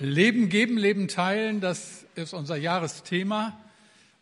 Leben 0.00 0.48
geben, 0.48 0.78
Leben 0.78 1.08
teilen, 1.08 1.60
das 1.60 2.06
ist 2.14 2.32
unser 2.32 2.56
Jahresthema. 2.56 3.58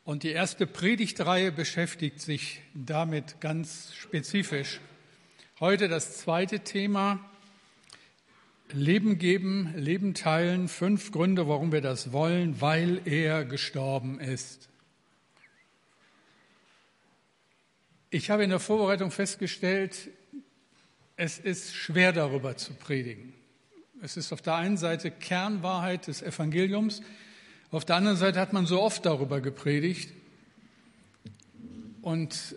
Und 0.05 0.23
die 0.23 0.31
erste 0.31 0.67
Predigtreihe 0.67 1.53
beschäftigt 1.53 2.21
sich 2.21 2.63
damit 2.73 3.41
ganz 3.41 3.93
spezifisch. 3.95 4.81
Heute 5.61 5.89
das 5.89 6.17
zweite 6.17 6.61
Thema. 6.61 7.19
Leben 8.73 9.19
geben, 9.19 9.75
Leben 9.77 10.15
teilen. 10.15 10.69
Fünf 10.69 11.13
Gründe, 11.13 11.47
warum 11.47 11.73
wir 11.73 11.83
das 11.83 12.11
wollen, 12.11 12.61
weil 12.63 13.03
er 13.05 13.45
gestorben 13.45 14.19
ist. 14.19 14.71
Ich 18.09 18.31
habe 18.31 18.45
in 18.45 18.51
der 18.51 18.61
Vorbereitung 18.61 19.11
festgestellt, 19.11 20.09
es 21.17 21.39
ist 21.39 21.75
schwer 21.75 22.13
darüber 22.13 22.57
zu 22.57 22.73
predigen. 22.73 23.35
Es 24.03 24.17
ist 24.17 24.33
auf 24.33 24.43
der 24.43 24.57
einen 24.57 24.77
Seite 24.77 25.11
Kernwahrheit 25.11 26.07
des 26.07 26.23
Evangeliums, 26.23 27.01
auf 27.71 27.85
der 27.85 27.97
anderen 27.97 28.17
Seite 28.17 28.39
hat 28.39 28.53
man 28.53 28.67
so 28.67 28.81
oft 28.81 29.05
darüber 29.05 29.41
gepredigt. 29.41 30.13
Und 32.03 32.57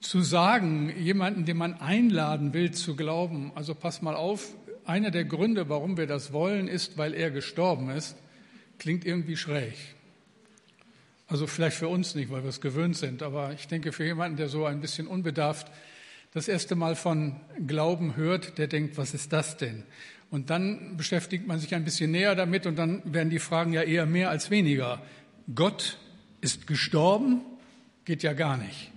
zu 0.00 0.22
sagen, 0.22 0.92
jemanden, 0.98 1.44
den 1.44 1.56
man 1.56 1.74
einladen 1.74 2.52
will 2.52 2.72
zu 2.72 2.96
glauben, 2.96 3.52
also 3.54 3.74
pass 3.74 4.02
mal 4.02 4.16
auf, 4.16 4.54
einer 4.84 5.10
der 5.10 5.24
Gründe, 5.24 5.68
warum 5.68 5.96
wir 5.96 6.06
das 6.06 6.32
wollen, 6.32 6.66
ist, 6.66 6.98
weil 6.98 7.14
er 7.14 7.30
gestorben 7.30 7.90
ist, 7.90 8.16
klingt 8.78 9.04
irgendwie 9.04 9.36
schräg. 9.36 9.74
Also 11.28 11.46
vielleicht 11.46 11.76
für 11.76 11.88
uns 11.88 12.14
nicht, 12.16 12.30
weil 12.30 12.42
wir 12.42 12.48
es 12.48 12.60
gewöhnt 12.60 12.96
sind, 12.96 13.22
aber 13.22 13.52
ich 13.52 13.68
denke 13.68 13.92
für 13.92 14.04
jemanden, 14.04 14.36
der 14.36 14.48
so 14.48 14.64
ein 14.64 14.80
bisschen 14.80 15.06
unbedarft 15.06 15.70
das 16.32 16.46
erste 16.48 16.76
Mal 16.76 16.94
von 16.94 17.40
Glauben 17.66 18.16
hört, 18.16 18.58
der 18.58 18.68
denkt, 18.68 18.96
was 18.96 19.14
ist 19.14 19.32
das 19.32 19.56
denn? 19.56 19.82
Und 20.30 20.50
dann 20.50 20.96
beschäftigt 20.96 21.46
man 21.46 21.58
sich 21.58 21.74
ein 21.74 21.84
bisschen 21.84 22.12
näher 22.12 22.36
damit 22.36 22.66
und 22.66 22.76
dann 22.76 23.02
werden 23.12 23.30
die 23.30 23.40
Fragen 23.40 23.72
ja 23.72 23.82
eher 23.82 24.06
mehr 24.06 24.30
als 24.30 24.50
weniger. 24.50 25.02
Gott 25.54 25.98
ist 26.40 26.68
gestorben? 26.68 27.40
Geht 28.04 28.22
ja 28.22 28.32
gar 28.32 28.56
nicht. 28.56 28.92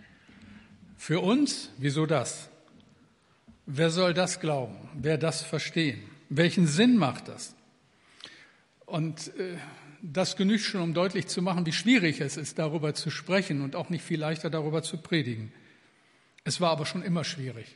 Für 0.96 1.22
uns, 1.22 1.72
wieso 1.78 2.06
das? 2.06 2.50
Wer 3.66 3.90
soll 3.90 4.14
das 4.14 4.40
glauben? 4.40 4.76
Wer 4.94 5.18
das 5.18 5.42
verstehen? 5.42 6.04
Welchen 6.30 6.68
Sinn 6.68 6.98
macht 6.98 7.28
das? 7.28 7.56
Und 8.86 9.30
äh, 9.40 9.58
das 10.04 10.36
genügt 10.36 10.64
schon, 10.64 10.82
um 10.82 10.94
deutlich 10.94 11.28
zu 11.28 11.42
machen, 11.42 11.66
wie 11.66 11.72
schwierig 11.72 12.22
es 12.22 12.38
ist, 12.38 12.60
darüber 12.60 12.94
zu 12.94 13.10
sprechen 13.10 13.62
und 13.62 13.76
auch 13.76 13.90
nicht 13.90 14.04
viel 14.04 14.20
leichter 14.20 14.50
darüber 14.50 14.84
zu 14.84 14.98
predigen. 14.98 15.52
Es 16.44 16.60
war 16.62 16.72
aber 16.72 16.86
schon 16.86 17.04
immer 17.04 17.24
schwierig. 17.24 17.76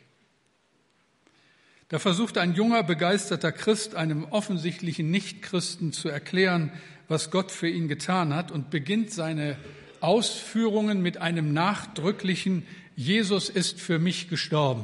Da 1.89 1.99
versuchte 1.99 2.41
ein 2.41 2.53
junger, 2.53 2.83
begeisterter 2.83 3.53
Christ 3.53 3.95
einem 3.95 4.25
offensichtlichen 4.25 5.09
Nichtchristen 5.09 5.93
zu 5.93 6.09
erklären, 6.09 6.71
was 7.07 7.31
Gott 7.31 7.51
für 7.51 7.69
ihn 7.69 7.87
getan 7.87 8.35
hat 8.35 8.51
und 8.51 8.69
beginnt 8.69 9.11
seine 9.11 9.57
Ausführungen 10.01 11.01
mit 11.01 11.17
einem 11.17 11.53
nachdrücklichen 11.53 12.67
Jesus 12.97 13.49
ist 13.49 13.79
für 13.79 13.99
mich 13.99 14.27
gestorben, 14.27 14.83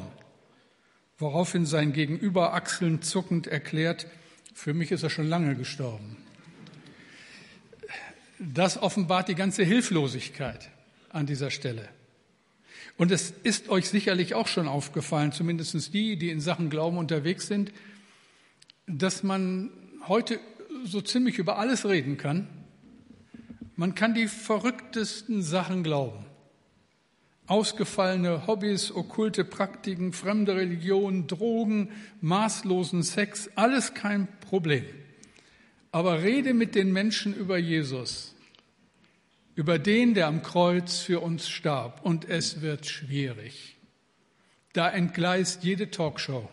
woraufhin 1.17 1.65
sein 1.65 1.93
Gegenüber 1.93 2.53
achselnd 2.53 3.03
zuckend 3.03 3.47
erklärt, 3.47 4.05
für 4.53 4.75
mich 4.75 4.91
ist 4.91 5.01
er 5.01 5.09
schon 5.09 5.27
lange 5.27 5.55
gestorben. 5.55 6.17
Das 8.37 8.77
offenbart 8.77 9.29
die 9.29 9.35
ganze 9.35 9.63
Hilflosigkeit 9.63 10.69
an 11.09 11.25
dieser 11.25 11.49
Stelle. 11.49 11.89
Und 12.97 13.11
es 13.11 13.31
ist 13.43 13.69
euch 13.69 13.89
sicherlich 13.89 14.35
auch 14.35 14.47
schon 14.47 14.67
aufgefallen, 14.67 15.31
zumindest 15.31 15.93
die, 15.93 16.17
die 16.17 16.29
in 16.29 16.39
Sachen 16.39 16.69
Glauben 16.69 16.97
unterwegs 16.97 17.47
sind, 17.47 17.71
dass 18.85 19.23
man 19.23 19.71
heute 20.07 20.39
so 20.83 21.01
ziemlich 21.01 21.39
über 21.39 21.57
alles 21.57 21.87
reden 21.87 22.17
kann. 22.17 22.47
Man 23.75 23.95
kann 23.95 24.13
die 24.13 24.27
verrücktesten 24.27 25.41
Sachen 25.41 25.83
glauben. 25.83 26.25
Ausgefallene 27.47 28.47
Hobbys, 28.47 28.91
okkulte 28.91 29.43
Praktiken, 29.43 30.13
fremde 30.13 30.55
Religionen, 30.55 31.27
Drogen, 31.27 31.89
maßlosen 32.21 33.03
Sex, 33.03 33.49
alles 33.55 33.93
kein 33.93 34.27
Problem. 34.39 34.85
Aber 35.91 36.21
rede 36.21 36.53
mit 36.53 36.75
den 36.75 36.93
Menschen 36.93 37.33
über 37.33 37.57
Jesus 37.57 38.32
über 39.55 39.79
den, 39.79 40.13
der 40.13 40.27
am 40.27 40.41
Kreuz 40.41 40.99
für 40.99 41.19
uns 41.19 41.49
starb. 41.49 42.03
Und 42.03 42.27
es 42.29 42.61
wird 42.61 42.85
schwierig. 42.85 43.77
Da 44.73 44.89
entgleist 44.89 45.63
jede 45.63 45.91
Talkshow. 45.91 46.49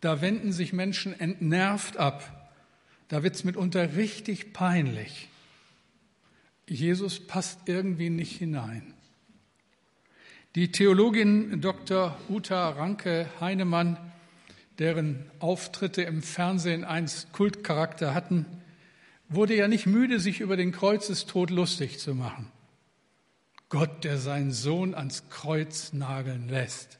Da 0.00 0.20
wenden 0.20 0.52
sich 0.52 0.72
Menschen 0.72 1.18
entnervt 1.18 1.96
ab. 1.96 2.52
Da 3.08 3.22
wird's 3.22 3.44
mitunter 3.44 3.96
richtig 3.96 4.52
peinlich. 4.52 5.28
Jesus 6.68 7.18
passt 7.26 7.60
irgendwie 7.66 8.10
nicht 8.10 8.36
hinein. 8.36 8.94
Die 10.54 10.70
Theologin 10.70 11.60
Dr. 11.60 12.16
Uta 12.28 12.70
Ranke 12.70 13.28
Heinemann, 13.40 13.98
deren 14.78 15.28
Auftritte 15.40 16.02
im 16.02 16.22
Fernsehen 16.22 16.84
einst 16.84 17.32
Kultcharakter 17.32 18.14
hatten, 18.14 18.46
wurde 19.30 19.56
ja 19.56 19.68
nicht 19.68 19.86
müde, 19.86 20.20
sich 20.20 20.40
über 20.40 20.56
den 20.56 20.72
Kreuzestod 20.72 21.50
lustig 21.50 21.98
zu 21.98 22.14
machen. 22.14 22.50
Gott, 23.68 24.02
der 24.02 24.18
seinen 24.18 24.50
Sohn 24.50 24.94
ans 24.94 25.22
Kreuz 25.30 25.92
nageln 25.92 26.48
lässt. 26.48 26.98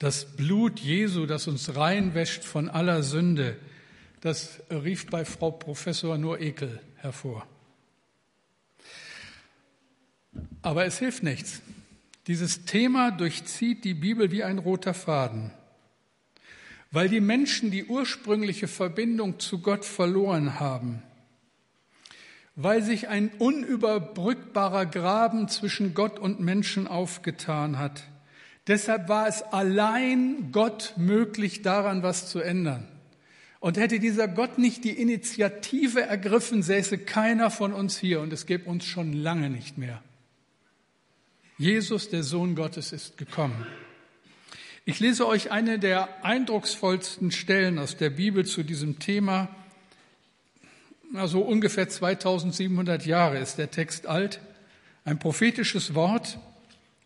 Das 0.00 0.36
Blut 0.36 0.80
Jesu, 0.80 1.26
das 1.26 1.46
uns 1.46 1.76
reinwäscht 1.76 2.42
von 2.42 2.68
aller 2.68 3.02
Sünde, 3.02 3.56
das 4.20 4.60
rief 4.70 5.06
bei 5.06 5.24
Frau 5.24 5.52
Professor 5.52 6.18
nur 6.18 6.40
Ekel 6.40 6.80
hervor. 6.96 7.46
Aber 10.62 10.84
es 10.84 10.98
hilft 10.98 11.22
nichts. 11.22 11.62
Dieses 12.26 12.64
Thema 12.64 13.10
durchzieht 13.12 13.84
die 13.84 13.94
Bibel 13.94 14.30
wie 14.30 14.44
ein 14.44 14.58
roter 14.58 14.94
Faden. 14.94 15.52
Weil 16.90 17.08
die 17.08 17.20
Menschen 17.20 17.70
die 17.70 17.84
ursprüngliche 17.84 18.68
Verbindung 18.68 19.38
zu 19.38 19.60
Gott 19.60 19.84
verloren 19.84 20.58
haben, 20.58 21.02
weil 22.62 22.82
sich 22.82 23.08
ein 23.08 23.30
unüberbrückbarer 23.38 24.86
Graben 24.86 25.48
zwischen 25.48 25.94
Gott 25.94 26.18
und 26.18 26.40
Menschen 26.40 26.86
aufgetan 26.86 27.78
hat. 27.78 28.02
Deshalb 28.66 29.08
war 29.08 29.26
es 29.26 29.42
allein 29.42 30.52
Gott 30.52 30.94
möglich, 30.96 31.62
daran 31.62 32.02
was 32.02 32.28
zu 32.28 32.40
ändern. 32.40 32.86
Und 33.60 33.76
hätte 33.76 33.98
dieser 33.98 34.28
Gott 34.28 34.58
nicht 34.58 34.84
die 34.84 35.00
Initiative 35.00 36.02
ergriffen, 36.02 36.62
säße 36.62 36.98
keiner 36.98 37.50
von 37.50 37.72
uns 37.72 37.98
hier 37.98 38.20
und 38.20 38.32
es 38.32 38.46
gäbe 38.46 38.68
uns 38.68 38.84
schon 38.84 39.12
lange 39.12 39.50
nicht 39.50 39.78
mehr. 39.78 40.02
Jesus, 41.58 42.08
der 42.08 42.22
Sohn 42.22 42.54
Gottes, 42.54 42.92
ist 42.92 43.18
gekommen. 43.18 43.66
Ich 44.86 44.98
lese 44.98 45.26
euch 45.26 45.50
eine 45.50 45.78
der 45.78 46.24
eindrucksvollsten 46.24 47.30
Stellen 47.30 47.78
aus 47.78 47.96
der 47.96 48.10
Bibel 48.10 48.46
zu 48.46 48.62
diesem 48.62 48.98
Thema 48.98 49.48
also 51.14 51.40
ungefähr 51.40 51.88
2700 51.88 53.06
Jahre 53.06 53.38
ist 53.38 53.58
der 53.58 53.70
Text 53.70 54.06
alt, 54.06 54.40
ein 55.04 55.18
prophetisches 55.18 55.94
Wort, 55.94 56.38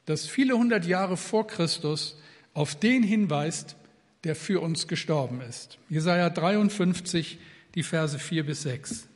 das 0.07 0.27
viele 0.27 0.55
hundert 0.55 0.85
Jahre 0.85 1.17
vor 1.17 1.47
Christus 1.47 2.19
auf 2.53 2.75
den 2.75 3.03
hinweist, 3.03 3.77
der 4.25 4.37
für 4.37 4.61
uns 4.61 4.89
gestorben 4.89 5.41
ist. 5.41 5.79
Jesaja 5.89 6.31
53, 6.31 7.39
die 7.75 7.83
Verse 7.83 8.19
4 8.19 8.47
bis 8.47 8.63
6. 8.63 9.07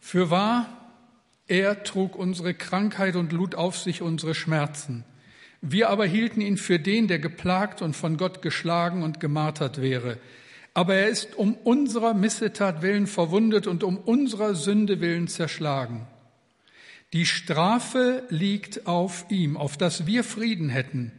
Für 0.00 0.30
wahr, 0.30 0.68
er 1.46 1.82
trug 1.82 2.16
unsere 2.16 2.54
Krankheit 2.54 3.16
und 3.16 3.32
lud 3.32 3.54
auf 3.54 3.78
sich 3.78 4.02
unsere 4.02 4.34
Schmerzen. 4.34 5.04
Wir 5.60 5.90
aber 5.90 6.06
hielten 6.06 6.40
ihn 6.40 6.56
für 6.56 6.78
den, 6.78 7.06
der 7.06 7.18
geplagt 7.18 7.82
und 7.82 7.94
von 7.94 8.16
Gott 8.16 8.40
geschlagen 8.40 9.02
und 9.02 9.20
gemartert 9.20 9.80
wäre. 9.80 10.18
Aber 10.80 10.94
er 10.94 11.08
ist 11.08 11.34
um 11.34 11.52
unserer 11.56 12.14
Missetat 12.14 12.80
willen 12.80 13.06
verwundet 13.06 13.66
und 13.66 13.84
um 13.84 13.98
unserer 13.98 14.54
Sünde 14.54 15.02
willen 15.02 15.28
zerschlagen. 15.28 16.06
Die 17.12 17.26
Strafe 17.26 18.22
liegt 18.30 18.86
auf 18.86 19.26
ihm, 19.28 19.58
auf 19.58 19.76
dass 19.76 20.06
wir 20.06 20.24
Frieden 20.24 20.70
hätten. 20.70 21.12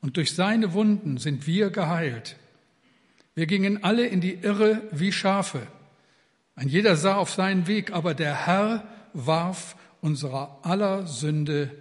Und 0.00 0.16
durch 0.16 0.32
seine 0.32 0.74
Wunden 0.74 1.16
sind 1.16 1.48
wir 1.48 1.70
geheilt. 1.70 2.36
Wir 3.34 3.46
gingen 3.46 3.82
alle 3.82 4.06
in 4.06 4.20
die 4.20 4.34
Irre 4.34 4.82
wie 4.92 5.10
Schafe. 5.10 5.66
Ein 6.54 6.68
jeder 6.68 6.94
sah 6.94 7.16
auf 7.16 7.32
seinen 7.32 7.66
Weg, 7.66 7.92
aber 7.92 8.14
der 8.14 8.46
Herr 8.46 8.86
warf 9.12 9.74
unserer 10.00 10.60
aller 10.62 11.04
Sünde 11.04 11.72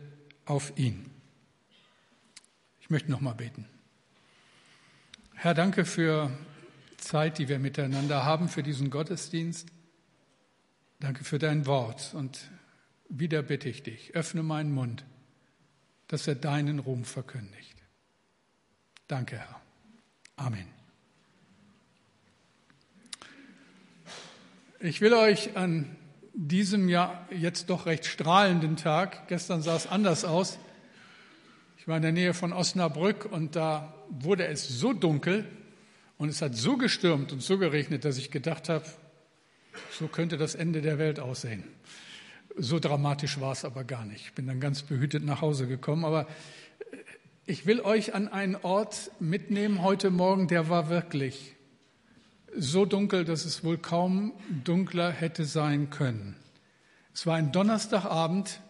auf 0.45 0.73
ihn. 0.77 1.05
Ich 2.81 2.89
möchte 2.89 3.11
noch 3.11 3.21
mal 3.21 3.35
beten. 3.35 3.67
Herr, 5.35 5.53
danke 5.53 5.85
für 5.85 6.31
Zeit, 6.97 7.37
die 7.37 7.47
wir 7.47 7.59
miteinander 7.59 8.25
haben, 8.25 8.49
für 8.49 8.63
diesen 8.63 8.89
Gottesdienst. 8.89 9.69
Danke 10.99 11.23
für 11.23 11.39
dein 11.39 11.65
Wort 11.65 12.13
und 12.13 12.49
wieder 13.09 13.41
bitte 13.41 13.69
ich 13.69 13.83
dich, 13.83 14.15
öffne 14.15 14.43
meinen 14.43 14.73
Mund, 14.73 15.05
dass 16.07 16.27
er 16.27 16.35
deinen 16.35 16.79
Ruhm 16.79 17.05
verkündigt. 17.05 17.75
Danke, 19.07 19.37
Herr. 19.37 19.61
Amen. 20.35 20.67
Ich 24.79 25.01
will 25.01 25.13
euch 25.13 25.55
an 25.55 25.95
diesem 26.33 26.89
Jahr 26.89 27.27
jetzt 27.31 27.69
doch 27.69 27.85
recht 27.85 28.05
strahlenden 28.05 28.75
Tag, 28.75 29.27
gestern 29.27 29.61
sah 29.61 29.75
es 29.75 29.87
anders 29.87 30.23
aus, 30.25 30.59
ich 31.77 31.87
war 31.87 31.95
in 31.95 32.03
der 32.03 32.11
Nähe 32.11 32.33
von 32.33 32.51
Osnabrück 32.51 33.25
und 33.25 33.55
da 33.55 33.93
wurde 34.09 34.45
es 34.45 34.67
so 34.67 34.93
dunkel 34.93 35.45
und 36.17 36.29
es 36.29 36.41
hat 36.41 36.55
so 36.55 36.77
gestürmt 36.77 37.31
und 37.31 37.41
so 37.41 37.57
geregnet, 37.57 38.05
dass 38.05 38.17
ich 38.17 38.31
gedacht 38.31 38.69
habe, 38.69 38.85
so 39.91 40.07
könnte 40.07 40.37
das 40.37 40.55
Ende 40.55 40.81
der 40.81 40.97
Welt 40.97 41.19
aussehen. 41.19 41.63
So 42.55 42.79
dramatisch 42.79 43.39
war 43.39 43.51
es 43.51 43.65
aber 43.65 43.83
gar 43.83 44.05
nicht. 44.05 44.25
Ich 44.25 44.33
bin 44.33 44.47
dann 44.47 44.59
ganz 44.59 44.81
behütet 44.81 45.23
nach 45.23 45.41
Hause 45.41 45.67
gekommen. 45.67 46.05
Aber 46.05 46.27
ich 47.45 47.67
will 47.67 47.81
euch 47.81 48.15
an 48.15 48.27
einen 48.27 48.55
Ort 48.55 49.11
mitnehmen 49.19 49.83
heute 49.83 50.09
Morgen, 50.09 50.47
der 50.47 50.69
war 50.69 50.89
wirklich 50.89 51.55
so 52.55 52.85
dunkel, 52.85 53.23
dass 53.25 53.45
es 53.45 53.63
wohl 53.63 53.77
kaum 53.77 54.33
dunkler 54.63 55.11
hätte 55.11 55.45
sein 55.45 55.91
können. 55.91 56.35
Es 57.13 57.27
war 57.27 57.35
ein 57.35 57.51
Donnerstagabend 57.51 58.61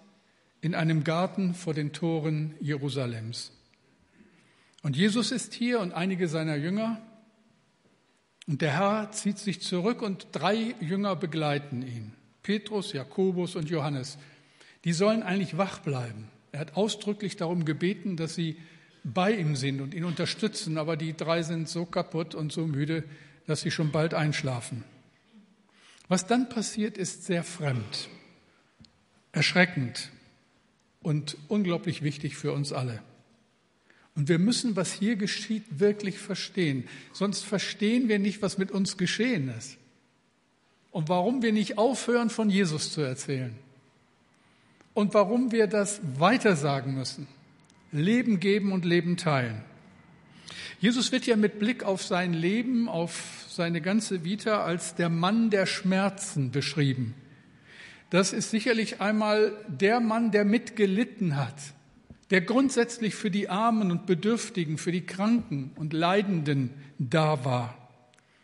in 0.60 0.76
einem 0.76 1.04
Garten 1.04 1.54
vor 1.54 1.74
den 1.74 1.94
Toren 1.94 2.56
Jerusalems. 2.60 3.52
Und 4.84 4.98
Jesus 4.98 5.32
ist 5.32 5.54
hier 5.54 5.80
und 5.80 5.94
einige 5.94 6.28
seiner 6.28 6.56
Jünger. 6.56 7.02
Und 8.48 8.62
der 8.62 8.78
Herr 8.78 9.12
zieht 9.12 9.38
sich 9.38 9.62
zurück 9.62 10.02
und 10.02 10.28
drei 10.32 10.74
Jünger 10.80 11.16
begleiten 11.16 11.82
ihn. 11.82 12.14
Petrus, 12.44 12.94
Jakobus 12.94 13.56
und 13.58 13.70
Johannes. 13.70 14.18
Die 14.86 14.94
sollen 14.94 15.22
eigentlich 15.22 15.58
wach 15.58 15.80
bleiben. 15.80 16.30
Er 16.54 16.62
hat 16.62 16.78
ausdrücklich 16.78 17.36
darum 17.36 17.66
gebeten, 17.66 18.16
dass 18.16 18.36
sie 18.36 18.58
bei 19.04 19.34
ihm 19.34 19.56
sind 19.58 19.82
und 19.82 19.94
ihn 19.94 20.06
unterstützen, 20.06 20.78
aber 20.78 20.96
die 20.96 21.16
drei 21.16 21.44
sind 21.44 21.68
so 21.68 21.86
kaputt 21.86 22.36
und 22.36 22.54
so 22.54 22.66
müde, 22.66 23.04
dass 23.48 23.62
sie 23.62 23.72
schon 23.72 23.92
bald 23.92 24.14
einschlafen. 24.14 24.86
Was 26.08 26.26
dann 26.26 26.48
passiert, 26.48 26.98
ist 26.98 27.26
sehr 27.26 27.44
fremd, 27.44 28.10
erschreckend 29.34 30.10
und 31.02 31.38
unglaublich 31.50 32.02
wichtig 32.02 32.38
für 32.38 32.54
uns 32.54 32.72
alle. 32.72 33.02
Und 34.18 34.30
wir 34.30 34.40
müssen, 34.40 34.76
was 34.76 34.92
hier 34.92 35.16
geschieht, 35.16 35.64
wirklich 35.70 36.18
verstehen. 36.18 36.86
Sonst 37.14 37.46
verstehen 37.46 38.10
wir 38.10 38.18
nicht, 38.18 38.42
was 38.42 38.58
mit 38.58 38.72
uns 38.72 38.98
geschehen 38.98 39.48
ist. 39.56 39.78
Und 40.90 41.08
warum 41.08 41.44
wir 41.44 41.54
nicht 41.54 41.78
aufhören, 41.78 42.32
von 42.32 42.50
Jesus 42.50 42.92
zu 42.92 43.02
erzählen. 43.02 43.54
Und 44.96 45.14
warum 45.14 45.52
wir 45.52 45.68
das 45.68 46.02
weitersagen 46.18 46.96
müssen. 46.96 47.28
Leben 47.92 48.40
geben 48.40 48.72
und 48.72 48.86
Leben 48.86 49.18
teilen. 49.18 49.62
Jesus 50.80 51.12
wird 51.12 51.28
ja 51.28 51.36
mit 51.36 51.60
Blick 51.60 51.84
auf 51.84 52.02
sein 52.02 52.34
Leben, 52.34 52.90
auf 52.90 53.46
seine 53.48 53.82
ganze 53.82 54.24
Vita 54.24 54.64
als 54.64 54.96
der 54.96 55.10
Mann 55.10 55.52
der 55.52 55.68
Schmerzen 55.68 56.50
beschrieben. 56.50 57.14
Das 58.10 58.34
ist 58.34 58.50
sicherlich 58.50 59.00
einmal 59.00 59.54
der 59.68 60.00
Mann, 60.00 60.32
der 60.32 60.44
mitgelitten 60.44 61.36
hat, 61.36 61.56
der 62.30 62.42
grundsätzlich 62.42 63.16
für 63.16 63.32
die 63.32 63.50
Armen 63.50 63.92
und 63.92 64.06
Bedürftigen, 64.06 64.78
für 64.78 64.92
die 64.92 65.06
Kranken 65.06 65.72
und 65.76 65.94
Leidenden 65.94 66.72
da 67.00 67.46
war. 67.46 67.78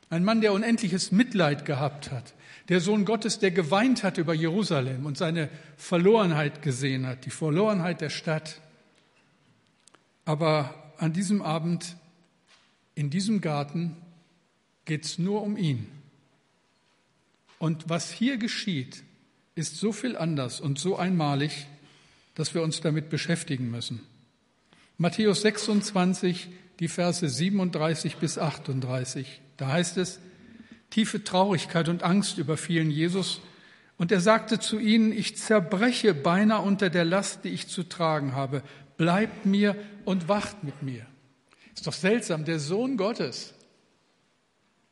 Ein 0.10 0.24
Mann, 0.24 0.42
der 0.42 0.54
unendliches 0.54 1.12
Mitleid 1.12 1.66
gehabt 1.66 2.12
hat, 2.12 2.34
der 2.70 2.80
Sohn 2.80 3.04
Gottes, 3.04 3.40
der 3.40 3.52
geweint 3.52 4.04
hat 4.04 4.18
über 4.18 4.34
Jerusalem 4.34 5.06
und 5.06 5.18
seine 5.18 5.50
Verlorenheit 5.76 6.62
gesehen 6.62 7.06
hat, 7.06 7.26
die 7.26 7.30
Verlorenheit 7.30 8.00
der 8.00 8.10
Stadt. 8.10 8.62
Aber 10.24 10.94
an 10.98 11.12
diesem 11.12 11.42
Abend 11.42 11.98
in 12.96 13.10
diesem 13.10 13.42
Garten 13.42 13.98
geht 14.86 15.06
es 15.06 15.18
nur 15.18 15.42
um 15.42 15.58
ihn. 15.58 15.88
Und 17.60 17.90
was 17.90 18.12
hier 18.12 18.38
geschieht, 18.38 19.04
ist 19.56 19.78
so 19.78 19.92
viel 19.92 20.18
anders 20.18 20.60
und 20.60 20.80
so 20.80 20.98
einmalig, 20.98 21.68
dass 22.36 22.54
wir 22.54 22.64
uns 22.64 22.82
damit 22.82 23.10
beschäftigen 23.10 23.70
müssen. 23.70 24.02
Matthäus 24.98 25.42
26, 25.42 26.50
die 26.80 26.88
Verse 26.88 27.28
37 27.28 28.18
bis 28.18 28.38
38. 28.38 29.42
Da 29.58 29.68
heißt 29.68 29.98
es, 29.98 30.20
tiefe 30.90 31.24
Traurigkeit 31.24 31.90
und 31.90 32.04
Angst 32.04 32.38
überfielen 32.38 32.92
Jesus, 32.92 33.42
und 33.98 34.12
er 34.12 34.22
sagte 34.22 34.60
zu 34.60 34.80
ihnen, 34.80 35.12
ich 35.12 35.38
zerbreche 35.38 36.14
beinahe 36.14 36.62
unter 36.62 36.90
der 36.90 37.06
Last, 37.06 37.44
die 37.44 37.50
ich 37.50 37.68
zu 37.68 37.84
tragen 37.84 38.36
habe. 38.36 38.64
Bleibt 38.98 39.46
mir 39.46 39.76
und 40.04 40.28
wacht 40.28 40.64
mit 40.64 40.82
mir. 40.82 41.06
Ist 41.76 41.88
doch 41.88 41.94
seltsam, 41.94 42.44
der 42.44 42.60
Sohn 42.60 42.98
Gottes, 42.98 43.54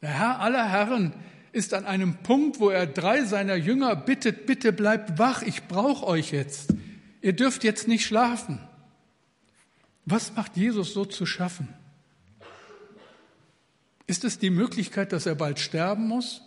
der 0.02 0.10
Herr 0.10 0.40
aller 0.40 0.70
Herren, 0.70 1.14
ist 1.52 1.74
an 1.74 1.86
einem 1.86 2.16
Punkt, 2.24 2.60
wo 2.60 2.70
er 2.70 2.88
drei 2.88 3.24
seiner 3.24 3.56
Jünger 3.56 3.96
bittet, 3.96 4.46
bitte 4.46 4.72
bleibt 4.72 5.20
wach, 5.20 5.42
ich 5.42 5.68
brauche 5.68 6.08
euch 6.08 6.32
jetzt. 6.32 6.74
Ihr 7.22 7.34
dürft 7.34 7.64
jetzt 7.64 7.88
nicht 7.88 8.06
schlafen. 8.06 8.60
Was 10.06 10.36
macht 10.36 10.58
Jesus 10.58 10.94
so 10.94 11.06
zu 11.06 11.26
schaffen? 11.26 11.70
Ist 14.08 14.24
es 14.24 14.40
die 14.40 14.50
Möglichkeit, 14.50 15.14
dass 15.14 15.26
er 15.26 15.36
bald 15.36 15.60
sterben 15.60 16.08
muss? 16.08 16.42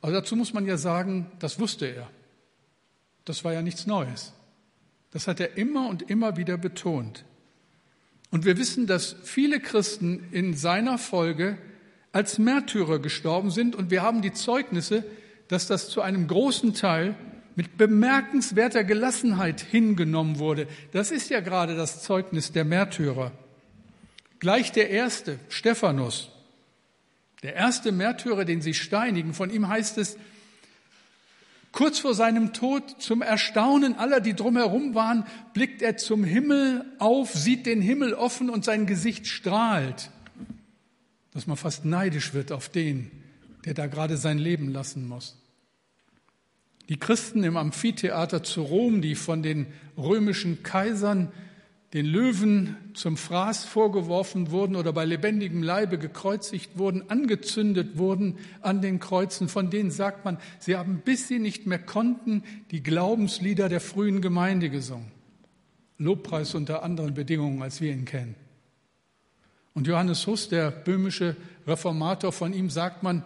Aber 0.00 0.12
dazu 0.12 0.36
muss 0.36 0.54
man 0.54 0.66
ja 0.66 0.76
sagen, 0.76 1.30
das 1.40 1.58
wusste 1.58 1.86
er. 1.86 2.08
Das 3.24 3.44
war 3.44 3.52
ja 3.52 3.62
nichts 3.62 3.86
Neues. 3.86 4.32
Das 5.10 5.26
hat 5.26 5.40
er 5.40 5.56
immer 5.56 5.88
und 5.88 6.08
immer 6.08 6.36
wieder 6.36 6.56
betont. 6.56 7.24
Und 8.30 8.44
wir 8.44 8.56
wissen, 8.56 8.86
dass 8.86 9.16
viele 9.24 9.60
Christen 9.60 10.28
in 10.30 10.54
seiner 10.54 10.98
Folge 10.98 11.58
als 12.12 12.38
Märtyrer 12.38 12.98
gestorben 12.98 13.50
sind 13.50 13.74
und 13.74 13.90
wir 13.90 14.02
haben 14.02 14.22
die 14.22 14.32
Zeugnisse, 14.32 15.04
dass 15.48 15.66
das 15.66 15.88
zu 15.88 16.00
einem 16.00 16.28
großen 16.28 16.74
Teil 16.74 17.14
mit 17.56 17.76
bemerkenswerter 17.76 18.84
Gelassenheit 18.84 19.60
hingenommen 19.60 20.38
wurde. 20.38 20.68
Das 20.92 21.10
ist 21.10 21.30
ja 21.30 21.40
gerade 21.40 21.74
das 21.74 22.02
Zeugnis 22.02 22.52
der 22.52 22.64
Märtyrer. 22.64 23.32
Gleich 24.38 24.70
der 24.72 24.90
erste, 24.90 25.40
Stephanus, 25.48 26.30
der 27.42 27.54
erste 27.54 27.92
Märtyrer, 27.92 28.44
den 28.44 28.60
sie 28.60 28.74
steinigen, 28.74 29.34
von 29.34 29.50
ihm 29.50 29.66
heißt 29.68 29.98
es, 29.98 30.16
Kurz 31.76 31.98
vor 31.98 32.14
seinem 32.14 32.54
Tod, 32.54 33.02
zum 33.02 33.20
Erstaunen 33.20 33.98
aller, 33.98 34.20
die 34.20 34.32
drumherum 34.32 34.94
waren, 34.94 35.26
blickt 35.52 35.82
er 35.82 35.98
zum 35.98 36.24
Himmel 36.24 36.86
auf, 36.98 37.34
sieht 37.34 37.66
den 37.66 37.82
Himmel 37.82 38.14
offen 38.14 38.48
und 38.48 38.64
sein 38.64 38.86
Gesicht 38.86 39.26
strahlt, 39.26 40.10
dass 41.34 41.46
man 41.46 41.58
fast 41.58 41.84
neidisch 41.84 42.32
wird 42.32 42.50
auf 42.50 42.70
den, 42.70 43.10
der 43.66 43.74
da 43.74 43.88
gerade 43.88 44.16
sein 44.16 44.38
Leben 44.38 44.70
lassen 44.70 45.06
muss. 45.06 45.36
Die 46.88 46.98
Christen 46.98 47.42
im 47.42 47.56
Amphitheater 47.56 48.42
zu 48.42 48.62
Rom, 48.62 49.02
die 49.02 49.14
von 49.14 49.42
den 49.42 49.66
römischen 49.96 50.62
Kaisern 50.62 51.32
den 51.92 52.06
Löwen 52.06 52.76
zum 52.94 53.16
Fraß 53.16 53.64
vorgeworfen 53.64 54.50
wurden 54.50 54.76
oder 54.76 54.92
bei 54.92 55.04
lebendigem 55.04 55.62
Leibe 55.62 55.98
gekreuzigt 55.98 56.78
wurden, 56.78 57.08
angezündet 57.08 57.96
wurden 57.96 58.38
an 58.60 58.82
den 58.82 58.98
Kreuzen, 59.00 59.48
von 59.48 59.70
denen 59.70 59.90
sagt 59.90 60.24
man, 60.24 60.38
sie 60.58 60.76
haben, 60.76 61.00
bis 61.04 61.28
sie 61.28 61.38
nicht 61.38 61.66
mehr 61.66 61.78
konnten, 61.78 62.42
die 62.70 62.82
Glaubenslieder 62.82 63.68
der 63.68 63.80
frühen 63.80 64.20
Gemeinde 64.20 64.68
gesungen. 64.68 65.10
Lobpreis 65.98 66.54
unter 66.54 66.82
anderen 66.82 67.14
Bedingungen, 67.14 67.62
als 67.62 67.80
wir 67.80 67.92
ihn 67.92 68.04
kennen. 68.04 68.34
Und 69.72 69.86
Johannes 69.86 70.26
Huss, 70.26 70.48
der 70.48 70.70
böhmische 70.70 71.36
Reformator, 71.66 72.32
von 72.32 72.52
ihm 72.52 72.68
sagt 72.68 73.02
man, 73.02 73.22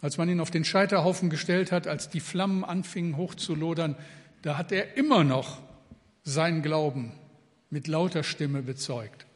als 0.00 0.18
man 0.18 0.28
ihn 0.28 0.40
auf 0.40 0.50
den 0.50 0.64
Scheiterhaufen 0.64 1.30
gestellt 1.30 1.72
hat, 1.72 1.86
als 1.86 2.08
die 2.08 2.20
Flammen 2.20 2.64
anfingen 2.64 3.16
hochzulodern, 3.16 3.96
da 4.42 4.56
hat 4.56 4.72
er 4.72 4.96
immer 4.96 5.24
noch 5.24 5.60
seinen 6.22 6.62
Glauben 6.62 7.12
mit 7.70 7.88
lauter 7.88 8.22
Stimme 8.22 8.62
bezeugt, 8.62 9.26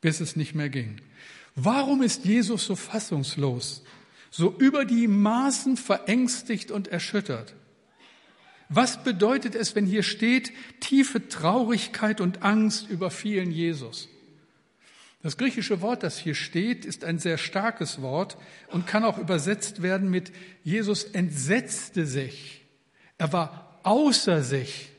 bis 0.00 0.20
es 0.20 0.36
nicht 0.36 0.54
mehr 0.54 0.68
ging. 0.68 1.00
Warum 1.54 2.02
ist 2.02 2.24
Jesus 2.24 2.66
so 2.66 2.76
fassungslos, 2.76 3.82
so 4.30 4.54
über 4.58 4.84
die 4.84 5.08
Maßen 5.08 5.76
verängstigt 5.76 6.70
und 6.70 6.88
erschüttert? 6.88 7.54
Was 8.68 9.04
bedeutet 9.04 9.54
es, 9.54 9.74
wenn 9.74 9.84
hier 9.84 10.02
steht, 10.02 10.52
tiefe 10.80 11.28
Traurigkeit 11.28 12.20
und 12.22 12.42
Angst 12.42 12.88
überfielen 12.88 13.50
Jesus? 13.50 14.08
Das 15.22 15.36
griechische 15.36 15.80
Wort, 15.80 16.02
das 16.02 16.18
hier 16.18 16.34
steht, 16.34 16.84
ist 16.84 17.04
ein 17.04 17.20
sehr 17.20 17.38
starkes 17.38 18.02
Wort 18.02 18.36
und 18.68 18.88
kann 18.88 19.04
auch 19.04 19.18
übersetzt 19.18 19.80
werden 19.80 20.10
mit 20.10 20.32
Jesus 20.64 21.04
entsetzte 21.04 22.06
sich. 22.06 22.62
Er 23.18 23.32
war 23.32 23.78
außer 23.84 24.42
sich. 24.42 24.90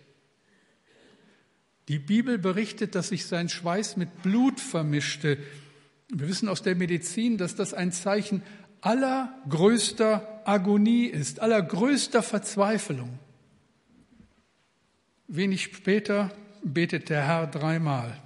Die 1.89 2.00
Bibel 2.00 2.38
berichtet, 2.38 2.96
dass 2.96 3.10
sich 3.10 3.25
sein 3.25 3.50
Schweiß 3.50 3.98
mit 3.98 4.24
Blut 4.24 4.62
vermischte. 4.62 5.38
Wir 6.08 6.30
wissen 6.30 6.48
aus 6.48 6.62
der 6.62 6.75
Medizin, 6.75 7.38
dass 7.38 7.56
das 7.56 7.74
ein 7.74 7.92
Zeichen 7.92 8.44
allergrößter 8.80 10.42
Agonie 10.46 11.06
ist, 11.08 11.42
allergrößter 11.42 12.24
Verzweiflung. 12.24 13.20
Wenig 15.27 15.63
später 15.63 16.32
betet 16.63 17.10
der 17.10 17.27
Herr 17.27 17.48
dreimal. 17.48 18.23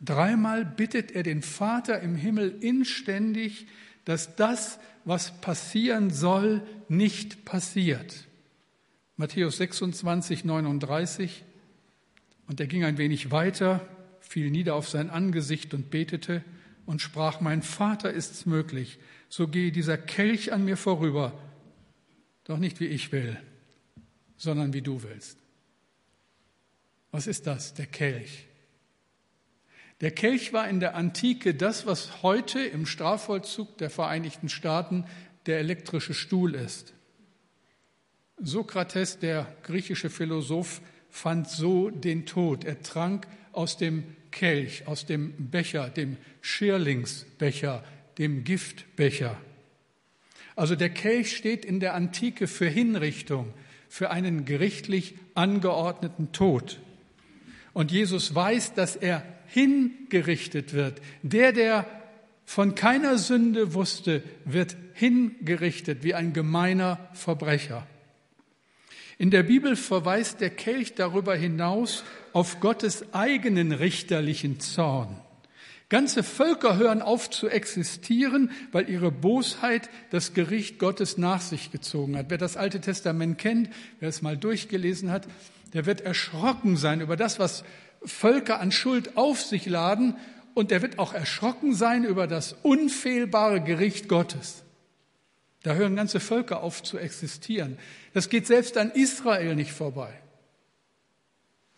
Dreimal 0.00 0.64
bittet 0.64 1.12
er 1.12 1.22
den 1.22 1.42
Vater 1.42 2.00
im 2.00 2.16
Himmel 2.16 2.56
inständig, 2.60 3.66
dass 4.04 4.34
das, 4.36 4.78
was 5.04 5.40
passieren 5.40 6.10
soll, 6.10 6.62
nicht 6.88 7.44
passiert. 7.44 8.26
Matthäus 9.16 9.58
26, 9.58 10.44
39. 10.44 11.44
Und 12.46 12.58
er 12.58 12.66
ging 12.66 12.84
ein 12.84 12.96
wenig 12.96 13.30
weiter, 13.30 13.86
fiel 14.20 14.50
nieder 14.50 14.74
auf 14.74 14.88
sein 14.88 15.10
Angesicht 15.10 15.74
und 15.74 15.90
betete 15.90 16.42
und 16.86 17.02
sprach, 17.02 17.40
mein 17.40 17.62
Vater 17.62 18.10
ist's 18.10 18.46
möglich, 18.46 18.98
so 19.28 19.46
gehe 19.46 19.70
dieser 19.70 19.98
Kelch 19.98 20.52
an 20.52 20.64
mir 20.64 20.76
vorüber, 20.76 21.38
doch 22.44 22.58
nicht 22.58 22.80
wie 22.80 22.86
ich 22.86 23.12
will, 23.12 23.36
sondern 24.36 24.72
wie 24.72 24.82
du 24.82 25.02
willst. 25.02 25.38
Was 27.12 27.26
ist 27.26 27.46
das, 27.46 27.74
der 27.74 27.86
Kelch? 27.86 28.46
Der 30.00 30.10
Kelch 30.10 30.52
war 30.54 30.66
in 30.68 30.80
der 30.80 30.94
Antike 30.94 31.54
das, 31.54 31.84
was 31.86 32.22
heute 32.22 32.60
im 32.60 32.86
Strafvollzug 32.86 33.76
der 33.78 33.90
Vereinigten 33.90 34.48
Staaten 34.48 35.04
der 35.44 35.58
elektrische 35.58 36.14
Stuhl 36.14 36.54
ist. 36.54 36.94
Sokrates, 38.38 39.18
der 39.18 39.54
griechische 39.62 40.08
Philosoph, 40.08 40.80
fand 41.10 41.48
so 41.48 41.90
den 41.90 42.24
Tod. 42.24 42.64
Er 42.64 42.80
trank 42.82 43.26
aus 43.52 43.76
dem 43.76 44.04
Kelch, 44.30 44.86
aus 44.86 45.04
dem 45.04 45.50
Becher, 45.50 45.90
dem 45.90 46.16
Schirlingsbecher, 46.40 47.84
dem 48.16 48.44
Giftbecher. 48.44 49.36
Also 50.56 50.76
der 50.76 50.90
Kelch 50.90 51.36
steht 51.36 51.64
in 51.64 51.80
der 51.80 51.94
Antike 51.94 52.46
für 52.46 52.68
Hinrichtung, 52.68 53.52
für 53.88 54.10
einen 54.10 54.46
gerichtlich 54.46 55.16
angeordneten 55.34 56.32
Tod. 56.32 56.78
Und 57.72 57.90
Jesus 57.92 58.34
weiß, 58.34 58.74
dass 58.74 58.96
er 58.96 59.24
hingerichtet 59.52 60.72
wird. 60.72 61.00
Der, 61.22 61.52
der 61.52 61.86
von 62.44 62.74
keiner 62.74 63.18
Sünde 63.18 63.74
wusste, 63.74 64.22
wird 64.44 64.76
hingerichtet 64.94 66.02
wie 66.02 66.14
ein 66.14 66.32
gemeiner 66.32 66.98
Verbrecher. 67.12 67.86
In 69.18 69.30
der 69.30 69.42
Bibel 69.42 69.76
verweist 69.76 70.40
der 70.40 70.50
Kelch 70.50 70.94
darüber 70.94 71.36
hinaus 71.36 72.04
auf 72.32 72.60
Gottes 72.60 73.12
eigenen 73.12 73.72
richterlichen 73.72 74.60
Zorn. 74.60 75.20
Ganze 75.90 76.22
Völker 76.22 76.76
hören 76.78 77.02
auf 77.02 77.28
zu 77.30 77.48
existieren, 77.48 78.52
weil 78.70 78.88
ihre 78.88 79.10
Bosheit 79.10 79.90
das 80.10 80.34
Gericht 80.34 80.78
Gottes 80.78 81.18
nach 81.18 81.40
sich 81.40 81.72
gezogen 81.72 82.16
hat. 82.16 82.26
Wer 82.30 82.38
das 82.38 82.56
Alte 82.56 82.80
Testament 82.80 83.38
kennt, 83.38 83.70
wer 83.98 84.08
es 84.08 84.22
mal 84.22 84.36
durchgelesen 84.36 85.10
hat, 85.10 85.26
der 85.72 85.86
wird 85.86 86.00
erschrocken 86.00 86.76
sein 86.76 87.00
über 87.00 87.16
das, 87.16 87.38
was 87.38 87.64
Völker 88.04 88.60
an 88.60 88.72
Schuld 88.72 89.16
auf 89.16 89.42
sich 89.42 89.66
laden 89.66 90.16
und 90.54 90.70
der 90.70 90.82
wird 90.82 90.98
auch 90.98 91.12
erschrocken 91.12 91.74
sein 91.74 92.04
über 92.04 92.26
das 92.26 92.54
unfehlbare 92.62 93.60
Gericht 93.60 94.08
Gottes. 94.08 94.62
Da 95.62 95.74
hören 95.74 95.96
ganze 95.96 96.20
Völker 96.20 96.62
auf 96.62 96.82
zu 96.82 96.98
existieren. 96.98 97.78
Das 98.14 98.30
geht 98.30 98.46
selbst 98.46 98.78
an 98.78 98.90
Israel 98.90 99.54
nicht 99.54 99.72
vorbei. 99.72 100.12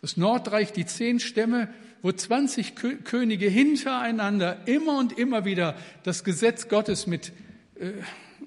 Das 0.01 0.17
Nordreich, 0.17 0.73
die 0.73 0.87
zehn 0.87 1.21
Stämme, 1.21 1.69
wo 2.03 2.11
20 2.11 2.75
Könige 3.05 3.49
hintereinander 3.49 4.67
immer 4.67 4.99
und 4.99 5.17
immer 5.17 5.45
wieder 5.45 5.77
das 6.03 6.25
Gesetz 6.25 6.69
Gottes 6.69 7.07
mit, 7.07 7.33
äh, 7.77 7.93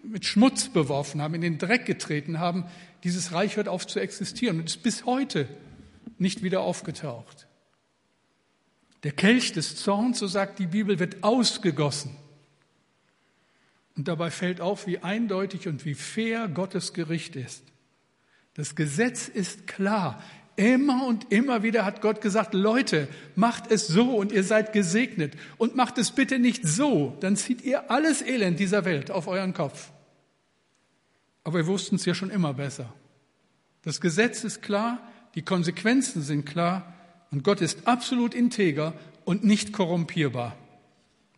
mit 0.03 0.25
Schmutz 0.25 0.69
beworfen 0.69 1.21
haben, 1.21 1.33
in 1.33 1.41
den 1.41 1.57
Dreck 1.57 1.85
getreten 1.85 2.39
haben, 2.39 2.65
dieses 3.03 3.31
Reich 3.31 3.55
hört 3.55 3.69
auf 3.69 3.87
zu 3.87 3.99
existieren 3.99 4.59
und 4.59 4.65
ist 4.65 4.83
bis 4.83 5.05
heute 5.05 5.47
nicht 6.17 6.43
wieder 6.43 6.61
aufgetaucht. 6.61 7.44
Der 9.05 9.11
Kelch 9.11 9.53
des 9.53 9.75
Zorns, 9.75 10.17
so 10.17 10.25
sagt 10.25 10.57
die 10.57 10.65
Bibel, 10.65 10.97
wird 10.97 11.23
ausgegossen. 11.23 12.17
Und 13.95 14.07
dabei 14.07 14.31
fällt 14.31 14.61
auf, 14.61 14.87
wie 14.87 14.97
eindeutig 14.97 15.67
und 15.67 15.85
wie 15.85 15.93
fair 15.93 16.47
Gottes 16.47 16.91
Gericht 16.91 17.35
ist. 17.35 17.63
Das 18.55 18.73
Gesetz 18.73 19.27
ist 19.27 19.67
klar. 19.67 20.23
Immer 20.55 21.05
und 21.05 21.31
immer 21.31 21.61
wieder 21.61 21.85
hat 21.85 22.01
Gott 22.01 22.19
gesagt, 22.19 22.55
Leute, 22.55 23.07
macht 23.35 23.69
es 23.69 23.85
so 23.85 24.15
und 24.15 24.31
ihr 24.31 24.43
seid 24.43 24.73
gesegnet. 24.73 25.35
Und 25.57 25.75
macht 25.75 25.99
es 25.99 26.11
bitte 26.11 26.39
nicht 26.39 26.67
so, 26.67 27.15
dann 27.19 27.35
zieht 27.35 27.61
ihr 27.61 27.91
alles 27.91 28.23
Elend 28.23 28.59
dieser 28.59 28.85
Welt 28.85 29.11
auf 29.11 29.27
euren 29.27 29.53
Kopf. 29.53 29.91
Aber 31.43 31.59
wir 31.59 31.67
wussten 31.67 31.97
es 31.97 32.05
ja 32.05 32.15
schon 32.15 32.31
immer 32.31 32.55
besser. 32.55 32.91
Das 33.83 34.01
Gesetz 34.01 34.43
ist 34.43 34.63
klar, 34.63 35.07
die 35.35 35.43
Konsequenzen 35.43 36.23
sind 36.23 36.47
klar 36.47 36.94
und 37.35 37.43
Gott 37.43 37.59
ist 37.59 37.85
absolut 37.85 38.33
integer 38.33 38.93
und 39.25 39.43
nicht 39.43 39.73
korrumpierbar. 39.73 40.55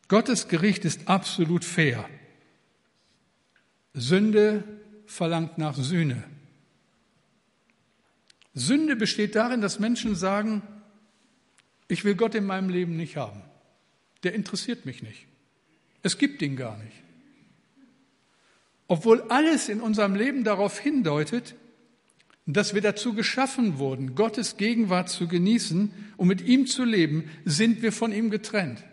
Gottes 0.08 0.48
Gericht 0.48 0.86
ist 0.86 1.08
absolut 1.08 1.66
fair. 1.66 2.08
Sünde 3.96 4.64
verlangt 5.08 5.58
nach 5.58 5.76
Sühne. 5.76 6.24
Sünde 8.54 8.96
besteht 8.96 9.34
darin, 9.34 9.60
dass 9.60 9.80
Menschen 9.80 10.16
sagen, 10.16 10.62
ich 11.88 12.06
will 12.06 12.14
Gott 12.14 12.36
in 12.36 12.46
meinem 12.46 12.70
Leben 12.70 12.96
nicht 12.96 13.18
haben. 13.18 13.42
Der 14.22 14.36
interessiert 14.36 14.86
mich 14.86 15.02
nicht. 15.02 15.26
Es 16.04 16.20
gibt 16.20 16.44
ihn 16.44 16.58
gar 16.58 16.78
nicht. 16.78 16.98
Obwohl 18.88 19.24
alles 19.30 19.68
in 19.68 19.82
unserem 19.82 20.14
Leben 20.14 20.44
darauf 20.44 20.78
hindeutet, 20.78 21.56
dass 22.54 22.74
wir 22.74 22.82
dazu 22.82 23.14
geschaffen 23.14 23.78
wurden, 23.78 24.16
Gottes 24.16 24.56
Gegenwart 24.56 25.10
zu 25.10 25.28
genießen 25.28 25.92
und 26.16 26.28
mit 26.28 26.42
ihm 26.42 26.66
zu 26.66 26.86
leben, 26.86 27.30
sind 27.44 27.82
wir 27.82 27.92
von 27.92 28.14
ihm 28.14 28.30
getrennt. 28.30 28.84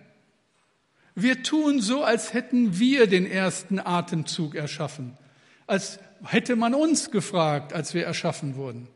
Wir 1.14 1.44
tun 1.44 1.80
so, 1.80 2.02
als 2.02 2.34
hätten 2.34 2.80
wir 2.80 3.06
den 3.06 3.25
ersten 3.25 3.78
Atemzug 3.78 4.56
erschaffen, 4.56 5.16
als 5.68 6.00
hätte 6.25 6.56
man 6.56 6.75
uns 6.75 7.12
gefragt, 7.12 7.73
als 7.73 7.94
wir 7.94 8.04
erschaffen 8.04 8.56
wurden. 8.56 8.88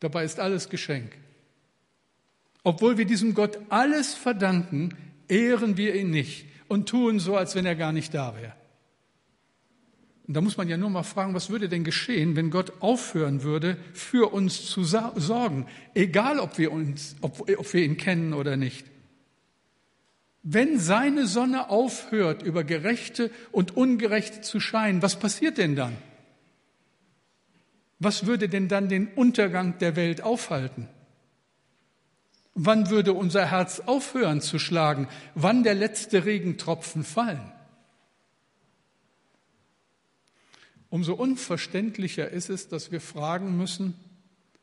Dabei 0.00 0.24
ist 0.24 0.40
alles 0.40 0.70
Geschenk. 0.70 1.16
Obwohl 2.62 2.96
wir 2.96 3.04
diesem 3.04 3.34
Gott 3.34 3.58
alles 3.68 4.14
verdanken, 4.14 4.96
ehren 5.28 5.76
wir 5.76 5.94
ihn 5.94 6.10
nicht 6.10 6.46
und 6.68 6.88
tun 6.88 7.20
so, 7.20 7.36
als 7.36 7.54
wenn 7.54 7.66
er 7.66 7.76
gar 7.76 7.92
nicht 7.92 8.14
da 8.14 8.34
wäre. 8.34 8.54
Und 10.26 10.34
da 10.34 10.40
muss 10.40 10.56
man 10.56 10.68
ja 10.68 10.76
nur 10.76 10.90
mal 10.90 11.04
fragen, 11.04 11.34
was 11.34 11.50
würde 11.50 11.68
denn 11.68 11.84
geschehen, 11.84 12.34
wenn 12.34 12.50
Gott 12.50 12.72
aufhören 12.80 13.42
würde, 13.44 13.76
für 13.92 14.32
uns 14.32 14.66
zu 14.66 14.82
sorgen, 14.82 15.66
egal 15.94 16.40
ob 16.40 16.58
wir, 16.58 16.72
uns, 16.72 17.14
ob, 17.20 17.48
ob 17.48 17.72
wir 17.72 17.84
ihn 17.84 17.96
kennen 17.96 18.32
oder 18.32 18.56
nicht. 18.56 18.86
Wenn 20.42 20.78
seine 20.78 21.26
Sonne 21.26 21.70
aufhört, 21.70 22.42
über 22.42 22.64
Gerechte 22.64 23.30
und 23.52 23.76
Ungerechte 23.76 24.40
zu 24.40 24.58
scheinen, 24.58 25.02
was 25.02 25.16
passiert 25.16 25.58
denn 25.58 25.76
dann? 25.76 25.96
Was 27.98 28.26
würde 28.26 28.48
denn 28.48 28.68
dann 28.68 28.88
den 28.88 29.08
Untergang 29.08 29.78
der 29.78 29.96
Welt 29.96 30.22
aufhalten? 30.22 30.88
Wann 32.54 32.90
würde 32.90 33.12
unser 33.12 33.50
Herz 33.50 33.80
aufhören 33.86 34.40
zu 34.40 34.58
schlagen? 34.58 35.08
Wann 35.34 35.62
der 35.62 35.74
letzte 35.74 36.24
Regentropfen 36.24 37.04
fallen? 37.04 37.52
Umso 40.90 41.14
unverständlicher 41.14 42.30
ist 42.30 42.48
es, 42.48 42.68
dass 42.68 42.92
wir 42.92 43.00
fragen 43.00 43.56
müssen, 43.56 43.94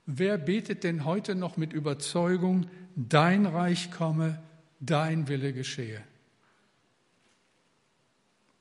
wer 0.06 0.38
betet 0.38 0.84
denn 0.84 1.06
heute 1.06 1.36
noch 1.36 1.58
mit 1.58 1.74
Überzeugung, 1.74 2.68
dein 2.96 3.46
Reich 3.46 3.92
komme, 3.92 4.42
dein 4.80 5.28
Wille 5.28 5.54
geschehe? 5.54 6.02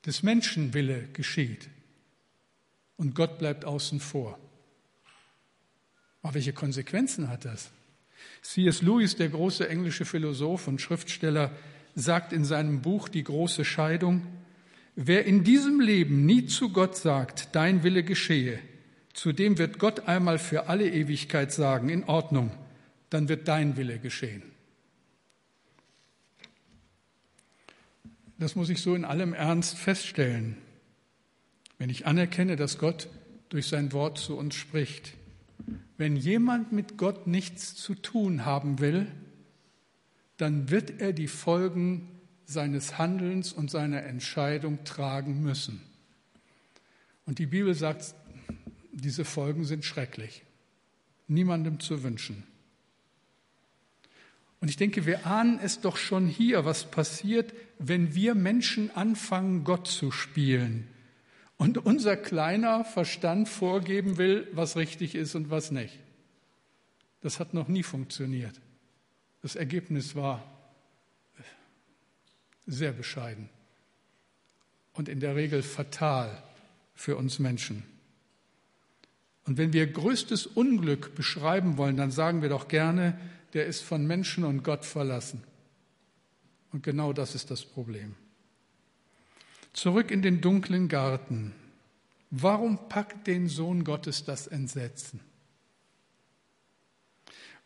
Des 0.05 0.23
Menschen 0.23 0.73
Wille 0.73 1.07
geschieht 1.13 1.69
und 2.97 3.15
Gott 3.15 3.39
bleibt 3.39 3.63
außen 3.63 3.99
vor. 3.99 4.37
Aber 6.21 6.33
welche 6.35 6.53
Konsequenzen 6.53 7.29
hat 7.29 7.45
das? 7.45 7.71
C.S. 8.41 8.81
Lewis, 8.81 9.15
der 9.15 9.29
große 9.29 9.67
englische 9.67 10.05
Philosoph 10.05 10.67
und 10.67 10.81
Schriftsteller, 10.81 11.51
sagt 11.95 12.33
in 12.33 12.43
seinem 12.43 12.81
Buch 12.81 13.07
Die 13.07 13.23
große 13.23 13.63
Scheidung, 13.63 14.25
Wer 14.95 15.25
in 15.25 15.43
diesem 15.43 15.79
Leben 15.79 16.25
nie 16.25 16.45
zu 16.45 16.69
Gott 16.69 16.95
sagt, 16.95 17.55
dein 17.55 17.83
Wille 17.83 18.03
geschehe, 18.03 18.59
zu 19.13 19.31
dem 19.31 19.57
wird 19.57 19.79
Gott 19.79 20.07
einmal 20.07 20.37
für 20.37 20.67
alle 20.67 20.89
Ewigkeit 20.89 21.51
sagen, 21.51 21.89
in 21.89 22.03
Ordnung, 22.03 22.51
dann 23.09 23.29
wird 23.29 23.47
dein 23.47 23.75
Wille 23.77 23.99
geschehen. 23.99 24.43
Das 28.37 28.55
muss 28.55 28.69
ich 28.69 28.81
so 28.81 28.93
in 28.93 29.05
allem 29.05 29.33
Ernst 29.33 29.77
feststellen, 29.77 30.57
wenn 31.77 31.89
ich 31.89 32.05
anerkenne, 32.05 32.55
dass 32.55 32.77
Gott 32.77 33.07
durch 33.49 33.67
sein 33.67 33.93
Wort 33.93 34.17
zu 34.17 34.35
uns 34.35 34.55
spricht. 34.55 35.13
Wenn 35.97 36.15
jemand 36.15 36.71
mit 36.71 36.97
Gott 36.97 37.27
nichts 37.27 37.75
zu 37.75 37.95
tun 37.95 38.45
haben 38.45 38.79
will, 38.79 39.07
dann 40.37 40.69
wird 40.69 40.99
er 40.99 41.13
die 41.13 41.27
Folgen 41.27 42.09
seines 42.53 42.97
Handelns 42.97 43.51
und 43.51 43.69
seiner 43.69 44.03
Entscheidung 44.03 44.85
tragen 44.85 45.41
müssen. 45.41 45.81
Und 47.25 47.39
die 47.39 47.45
Bibel 47.45 47.73
sagt, 47.73 48.15
diese 48.93 49.25
Folgen 49.25 49.65
sind 49.65 49.83
schrecklich, 49.83 50.43
niemandem 51.27 51.79
zu 51.79 52.03
wünschen. 52.03 52.43
Und 54.61 54.69
ich 54.69 54.77
denke, 54.77 55.05
wir 55.05 55.25
ahnen 55.25 55.59
es 55.61 55.81
doch 55.81 55.97
schon 55.97 56.27
hier, 56.27 56.63
was 56.63 56.89
passiert, 56.89 57.53
wenn 57.79 58.15
wir 58.15 58.33
Menschen 58.33 58.95
anfangen, 58.95 59.65
Gott 59.65 59.87
zu 59.87 60.09
spielen 60.09 60.87
und 61.57 61.77
unser 61.77 62.15
kleiner 62.15 62.85
Verstand 62.85 63.49
vorgeben 63.49 64.17
will, 64.17 64.47
was 64.53 64.77
richtig 64.77 65.15
ist 65.15 65.35
und 65.35 65.49
was 65.49 65.71
nicht. 65.71 65.99
Das 67.21 67.39
hat 67.39 67.53
noch 67.53 67.67
nie 67.67 67.83
funktioniert. 67.83 68.59
Das 69.41 69.55
Ergebnis 69.55 70.15
war 70.15 70.43
sehr 72.65 72.91
bescheiden 72.91 73.49
und 74.93 75.09
in 75.09 75.19
der 75.19 75.35
Regel 75.35 75.63
fatal 75.63 76.41
für 76.93 77.17
uns 77.17 77.39
Menschen. 77.39 77.83
Und 79.45 79.57
wenn 79.57 79.73
wir 79.73 79.87
größtes 79.87 80.45
Unglück 80.45 81.15
beschreiben 81.15 81.77
wollen, 81.77 81.97
dann 81.97 82.11
sagen 82.11 82.41
wir 82.41 82.49
doch 82.49 82.67
gerne, 82.67 83.19
der 83.53 83.65
ist 83.65 83.81
von 83.81 84.07
Menschen 84.07 84.45
und 84.45 84.63
Gott 84.63 84.85
verlassen. 84.85 85.43
Und 86.71 86.83
genau 86.83 87.13
das 87.13 87.35
ist 87.35 87.51
das 87.51 87.65
Problem. 87.65 88.15
Zurück 89.73 90.11
in 90.11 90.21
den 90.21 90.41
dunklen 90.41 90.87
Garten. 90.87 91.53
Warum 92.29 92.89
packt 92.89 93.27
den 93.27 93.47
Sohn 93.47 93.83
Gottes 93.83 94.23
das 94.23 94.47
Entsetzen? 94.47 95.19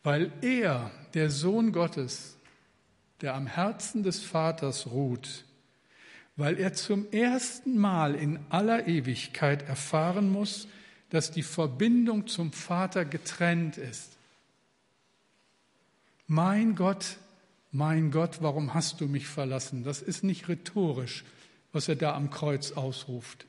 Weil 0.03 0.31
er, 0.41 0.91
der 1.13 1.29
Sohn 1.29 1.71
Gottes, 1.71 2.36
der 3.21 3.35
am 3.35 3.47
Herzen 3.47 4.03
des 4.03 4.23
Vaters 4.23 4.87
ruht, 4.87 5.45
weil 6.35 6.59
er 6.59 6.73
zum 6.73 7.11
ersten 7.11 7.77
Mal 7.77 8.15
in 8.15 8.39
aller 8.49 8.87
Ewigkeit 8.87 9.67
erfahren 9.67 10.29
muss, 10.29 10.67
dass 11.09 11.31
die 11.31 11.43
Verbindung 11.43 12.27
zum 12.27 12.51
Vater 12.51 13.05
getrennt 13.05 13.77
ist. 13.77 14.17
Mein 16.27 16.75
Gott, 16.75 17.17
mein 17.71 18.11
Gott, 18.11 18.41
warum 18.41 18.73
hast 18.73 19.01
du 19.01 19.07
mich 19.07 19.27
verlassen? 19.27 19.83
Das 19.83 20.01
ist 20.01 20.23
nicht 20.23 20.47
rhetorisch, 20.47 21.23
was 21.71 21.87
er 21.87 21.95
da 21.95 22.13
am 22.15 22.29
Kreuz 22.29 22.73
ausruft. 22.73 23.45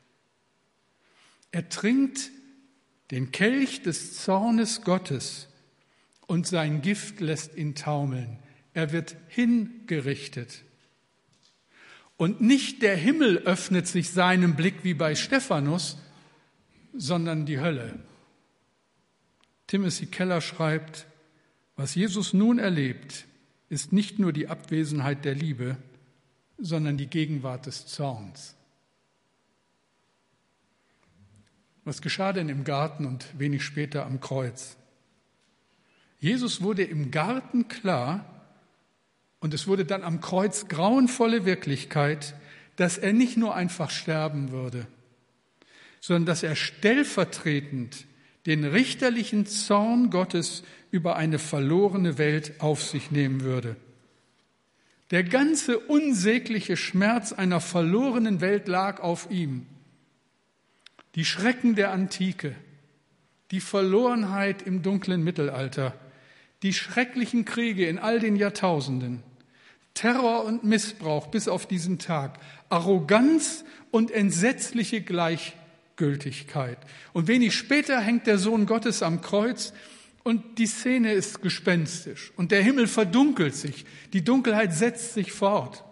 Er 1.50 1.68
trinkt 1.68 2.30
den 3.10 3.32
Kelch 3.32 3.82
des 3.82 4.22
Zornes 4.22 4.82
Gottes 4.82 5.48
und 6.26 6.46
sein 6.46 6.82
Gift 6.82 7.20
lässt 7.20 7.56
ihn 7.56 7.74
taumeln. 7.74 8.38
Er 8.74 8.92
wird 8.92 9.16
hingerichtet. 9.28 10.62
Und 12.16 12.40
nicht 12.40 12.82
der 12.82 12.96
Himmel 12.96 13.38
öffnet 13.38 13.86
sich 13.86 14.10
seinem 14.10 14.56
Blick 14.56 14.82
wie 14.82 14.94
bei 14.94 15.14
Stephanus, 15.14 15.98
sondern 16.92 17.46
die 17.46 17.60
Hölle. 17.60 18.00
Timothy 19.68 20.06
Keller 20.06 20.40
schreibt, 20.40 21.06
was 21.76 21.94
Jesus 21.94 22.32
nun 22.32 22.58
erlebt, 22.58 23.26
ist 23.68 23.92
nicht 23.92 24.18
nur 24.18 24.32
die 24.32 24.48
Abwesenheit 24.48 25.24
der 25.24 25.34
Liebe, 25.34 25.76
sondern 26.58 26.96
die 26.96 27.06
Gegenwart 27.06 27.66
des 27.66 27.86
Zorns. 27.86 28.56
Was 31.84 32.02
geschah 32.02 32.32
denn 32.32 32.48
im 32.48 32.64
Garten 32.64 33.06
und 33.06 33.38
wenig 33.38 33.64
später 33.64 34.04
am 34.04 34.20
Kreuz? 34.20 34.76
Jesus 36.18 36.60
wurde 36.60 36.82
im 36.82 37.10
Garten 37.10 37.68
klar 37.68 38.37
und 39.40 39.54
es 39.54 39.66
wurde 39.66 39.84
dann 39.84 40.02
am 40.02 40.20
Kreuz 40.20 40.68
grauenvolle 40.68 41.44
Wirklichkeit, 41.44 42.34
dass 42.76 42.98
er 42.98 43.12
nicht 43.12 43.36
nur 43.36 43.54
einfach 43.54 43.90
sterben 43.90 44.50
würde, 44.50 44.86
sondern 46.00 46.26
dass 46.26 46.42
er 46.42 46.56
stellvertretend 46.56 48.06
den 48.46 48.64
richterlichen 48.64 49.46
Zorn 49.46 50.10
Gottes 50.10 50.62
über 50.90 51.16
eine 51.16 51.38
verlorene 51.38 52.18
Welt 52.18 52.60
auf 52.60 52.82
sich 52.82 53.10
nehmen 53.10 53.42
würde. 53.42 53.76
Der 55.10 55.24
ganze 55.24 55.78
unsägliche 55.78 56.76
Schmerz 56.76 57.32
einer 57.32 57.60
verlorenen 57.60 58.40
Welt 58.40 58.68
lag 58.68 59.00
auf 59.00 59.30
ihm. 59.30 59.66
Die 61.14 61.24
Schrecken 61.24 61.74
der 61.74 61.92
Antike, 61.92 62.54
die 63.50 63.60
Verlorenheit 63.60 64.62
im 64.62 64.82
dunklen 64.82 65.24
Mittelalter, 65.24 65.94
die 66.62 66.74
schrecklichen 66.74 67.44
Kriege 67.44 67.86
in 67.86 67.98
all 67.98 68.20
den 68.20 68.36
Jahrtausenden, 68.36 69.22
Terror 69.98 70.44
und 70.44 70.62
Missbrauch 70.62 71.26
bis 71.26 71.48
auf 71.48 71.66
diesen 71.66 71.98
Tag, 71.98 72.38
Arroganz 72.68 73.64
und 73.90 74.12
entsetzliche 74.12 75.00
Gleichgültigkeit. 75.00 76.78
Und 77.12 77.26
wenig 77.26 77.56
später 77.56 77.98
hängt 77.98 78.28
der 78.28 78.38
Sohn 78.38 78.66
Gottes 78.66 79.02
am 79.02 79.22
Kreuz 79.22 79.72
und 80.22 80.58
die 80.58 80.68
Szene 80.68 81.14
ist 81.14 81.42
gespenstisch 81.42 82.32
und 82.36 82.52
der 82.52 82.62
Himmel 82.62 82.86
verdunkelt 82.86 83.56
sich, 83.56 83.86
die 84.12 84.22
Dunkelheit 84.22 84.72
setzt 84.72 85.14
sich 85.14 85.32
fort. 85.32 85.82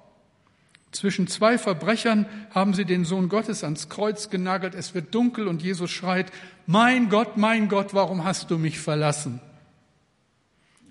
Zwischen 0.93 1.27
zwei 1.27 1.59
Verbrechern 1.59 2.27
haben 2.51 2.75
sie 2.75 2.85
den 2.85 3.05
Sohn 3.05 3.29
Gottes 3.29 3.65
ans 3.65 3.89
Kreuz 3.89 4.31
genagelt, 4.31 4.77
es 4.77 4.95
wird 4.95 5.13
dunkel 5.17 5.49
und 5.49 5.63
Jesus 5.63 5.91
schreit, 5.91 6.31
mein 6.67 7.09
Gott, 7.09 7.37
mein 7.37 7.69
Gott, 7.69 7.93
warum 7.93 8.23
hast 8.23 8.53
du 8.53 8.57
mich 8.57 8.79
verlassen? 8.79 9.41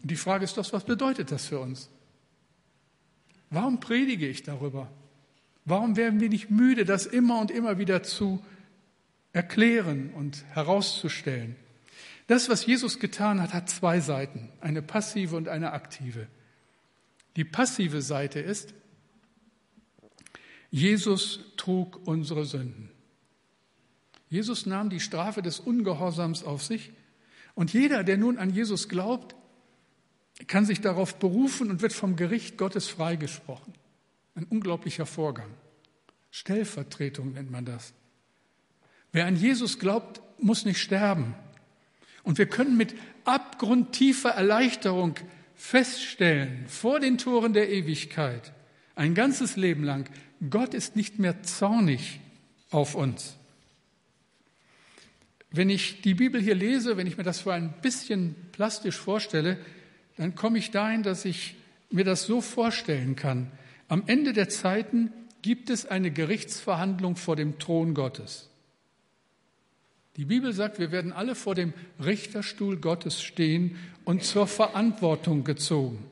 Und 0.01 0.12
die 0.12 0.17
Frage 0.17 0.43
ist 0.43 0.58
doch, 0.58 0.73
was 0.73 0.84
bedeutet 0.84 1.32
das 1.32 1.45
für 1.45 1.60
uns? 1.60 1.89
Warum 3.49 3.79
predige 3.79 4.27
ich 4.27 4.43
darüber? 4.43 4.91
Warum 5.65 5.95
werden 5.95 6.19
wir 6.19 6.29
nicht 6.29 6.51
müde, 6.51 6.86
das 6.86 7.05
immer 7.05 7.39
und 7.39 7.51
immer 7.51 7.77
wieder 7.77 8.03
zu 8.03 8.43
erklären 9.34 10.12
und 10.13 10.45
herauszustellen? 10.53 11.55
Das, 12.27 12.49
was 12.49 12.65
Jesus 12.65 12.99
getan 12.99 13.41
hat, 13.41 13.53
hat 13.53 13.69
zwei 13.69 13.99
Seiten, 13.99 14.49
eine 14.62 14.81
passive 14.81 15.36
und 15.36 15.47
eine 15.47 15.73
aktive. 15.73 16.27
Die 17.36 17.43
passive 17.43 18.01
Seite 18.01 18.39
ist, 18.39 18.73
Jesus 20.71 21.39
trug 21.58 22.05
unsere 22.08 22.45
Sünden. 22.45 22.89
Jesus 24.29 24.65
nahm 24.65 24.89
die 24.89 24.99
Strafe 24.99 25.41
des 25.41 25.60
Ungehorsams 25.60 26.43
auf 26.43 26.63
sich 26.63 26.91
und 27.53 27.73
jeder, 27.73 28.03
der 28.03 28.17
nun 28.17 28.38
an 28.38 28.49
Jesus 28.49 28.89
glaubt, 28.89 29.36
kann 30.48 30.65
sich 30.65 30.82
darauf 30.82 31.17
berufen 31.17 31.69
und 31.69 31.82
wird 31.82 31.93
vom 31.93 32.15
Gericht 32.15 32.58
Gottes 32.58 32.88
freigesprochen. 32.88 33.74
Ein 34.36 34.45
unglaublicher 34.45 35.06
Vorgang. 35.06 35.50
Stellvertretung 36.30 37.34
nennt 37.34 37.52
man 37.52 37.63
das. 37.63 37.93
Wer 39.13 39.26
an 39.26 39.38
Jesus 39.38 39.80
glaubt, 39.80 40.21
muss 40.38 40.65
nicht 40.65 40.80
sterben. 40.80 41.36
Und 42.24 42.38
wir 42.38 42.48
können 42.48 42.76
mit 42.76 42.95
abgrundtiefer 43.24 44.32
Erleichterung 44.32 45.15
feststellen, 45.56 46.65
vor 46.67 47.00
den 47.00 47.17
Toren 47.17 47.54
der 47.54 47.69
Ewigkeit, 47.71 48.52
ein 48.95 49.15
ganzes 49.15 49.56
Leben 49.56 49.84
lang, 49.84 50.10
Gott 50.50 50.74
ist 50.74 50.98
nicht 50.98 51.17
mehr 51.17 51.43
zornig 51.43 52.19
auf 52.71 52.95
uns. 52.95 53.38
Wenn 55.50 55.69
ich 55.69 56.02
die 56.02 56.13
Bibel 56.13 56.41
hier 56.41 56.56
lese, 56.56 56.98
wenn 56.98 57.08
ich 57.08 57.17
mir 57.17 57.24
das 57.24 57.39
für 57.39 57.54
ein 57.54 57.74
bisschen 57.82 58.36
plastisch 58.52 58.98
vorstelle, 58.98 59.58
dann 60.17 60.36
komme 60.36 60.58
ich 60.58 60.71
dahin, 60.71 61.04
dass 61.04 61.25
ich 61.25 61.56
mir 61.91 62.06
das 62.06 62.23
so 62.23 62.41
vorstellen 62.41 63.15
kann. 63.15 63.51
Am 63.88 64.04
Ende 64.08 64.34
der 64.34 64.49
Zeiten 64.49 65.12
gibt 65.41 65.69
es 65.69 65.86
eine 65.86 66.12
Gerichtsverhandlung 66.12 67.15
vor 67.15 67.36
dem 67.36 67.60
Thron 67.60 67.93
Gottes. 67.93 68.49
Die 70.17 70.25
Bibel 70.25 70.54
sagt, 70.54 70.80
wir 70.80 70.91
werden 70.91 71.12
alle 71.12 71.36
vor 71.36 71.56
dem 71.56 71.73
Richterstuhl 72.04 72.78
Gottes 72.78 73.21
stehen 73.21 73.78
und 74.06 74.23
zur 74.23 74.47
Verantwortung 74.47 75.43
gezogen. 75.43 76.04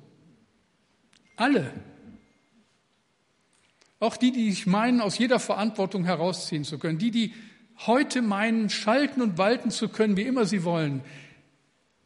Alle. 1.37 1.71
Auch 3.99 4.17
die, 4.17 4.31
die 4.33 4.51
sich 4.51 4.67
meinen, 4.67 4.99
aus 4.99 5.17
jeder 5.17 5.39
Verantwortung 5.39 6.03
herausziehen 6.03 6.65
zu 6.65 6.77
können. 6.77 6.99
Die, 6.99 7.11
die 7.11 7.33
heute 7.87 8.21
meinen, 8.21 8.69
schalten 8.69 9.21
und 9.21 9.37
walten 9.37 9.71
zu 9.71 9.87
können, 9.87 10.17
wie 10.17 10.23
immer 10.23 10.45
sie 10.45 10.65
wollen. 10.65 11.01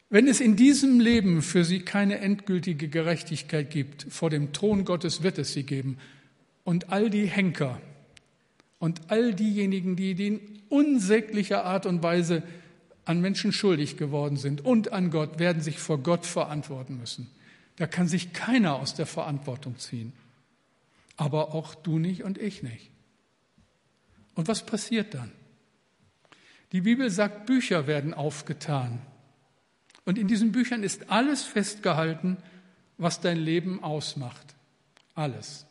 Wenn 0.10 0.28
es 0.28 0.40
in 0.40 0.56
diesem 0.56 1.00
Leben 1.00 1.42
für 1.42 1.66
sie 1.66 1.82
keine 1.82 2.20
endgültige 2.20 2.88
Gerechtigkeit 2.88 3.70
gibt, 3.70 4.08
vor 4.10 4.30
dem 4.30 4.54
Thron 4.54 4.86
Gottes 4.86 5.22
wird 5.22 5.38
es 5.38 5.52
sie 5.52 5.64
geben. 5.64 5.98
Und 6.64 6.92
all 6.92 7.10
die 7.10 7.26
Henker 7.26 7.82
und 8.80 9.10
all 9.10 9.34
diejenigen, 9.34 9.96
die 9.96 10.16
den 10.16 10.40
unsäglicher 10.70 11.66
Art 11.66 11.86
und 11.86 12.04
Weise 12.04 12.44
an 13.04 13.22
Menschen 13.22 13.52
schuldig 13.52 13.98
geworden 13.98 14.38
sind 14.38 14.62
und 14.62 14.92
an 14.92 15.12
Gott, 15.12 15.40
werden 15.40 15.62
sich 15.62 15.80
vor 15.80 15.98
Gott 15.98 16.26
verantworten 16.26 16.98
müssen. 16.98 17.30
Da 17.78 17.86
kann 17.86 18.08
sich 18.08 18.34
keiner 18.34 18.76
aus 18.76 18.96
der 18.96 19.06
Verantwortung 19.06 19.78
ziehen. 19.78 20.14
Aber 21.16 21.54
auch 21.54 21.76
du 21.76 22.00
nicht 22.00 22.24
und 22.24 22.38
ich 22.38 22.64
nicht. 22.64 22.92
Und 24.36 24.48
was 24.48 24.66
passiert 24.66 25.14
dann? 25.14 25.32
Die 26.72 26.82
Bibel 26.82 27.10
sagt, 27.10 27.46
Bücher 27.46 27.88
werden 27.88 28.14
aufgetan. 28.14 29.02
Und 30.08 30.18
in 30.18 30.30
diesen 30.30 30.54
Büchern 30.54 30.84
ist 30.84 31.12
alles 31.12 31.44
festgehalten, 31.44 32.38
was 32.98 33.20
dein 33.20 33.36
Leben 33.36 33.84
ausmacht. 33.84 34.56
Alles. 35.16 35.66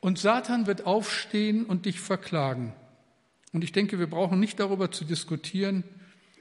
Und 0.00 0.18
Satan 0.18 0.66
wird 0.66 0.84
aufstehen 0.84 1.64
und 1.64 1.86
dich 1.86 2.00
verklagen. 2.00 2.72
Und 3.52 3.62
ich 3.62 3.70
denke, 3.70 4.00
wir 4.00 4.08
brauchen 4.10 4.40
nicht 4.40 4.58
darüber 4.58 4.90
zu 4.90 5.04
diskutieren. 5.04 5.84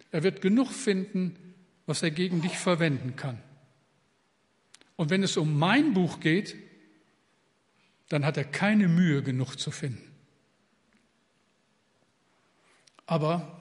Er 0.09 0.23
wird 0.23 0.41
genug 0.41 0.71
finden, 0.71 1.35
was 1.85 2.01
er 2.01 2.09
gegen 2.09 2.41
dich 2.41 2.57
verwenden 2.57 3.15
kann. 3.15 3.39
Und 4.95 5.11
wenn 5.11 5.21
es 5.21 5.37
um 5.37 5.59
mein 5.59 5.93
Buch 5.93 6.19
geht, 6.21 6.55
dann 8.09 8.25
hat 8.25 8.35
er 8.35 8.45
keine 8.45 8.87
Mühe 8.87 9.21
genug 9.21 9.57
zu 9.59 9.69
finden. 9.69 10.11
Aber 13.05 13.56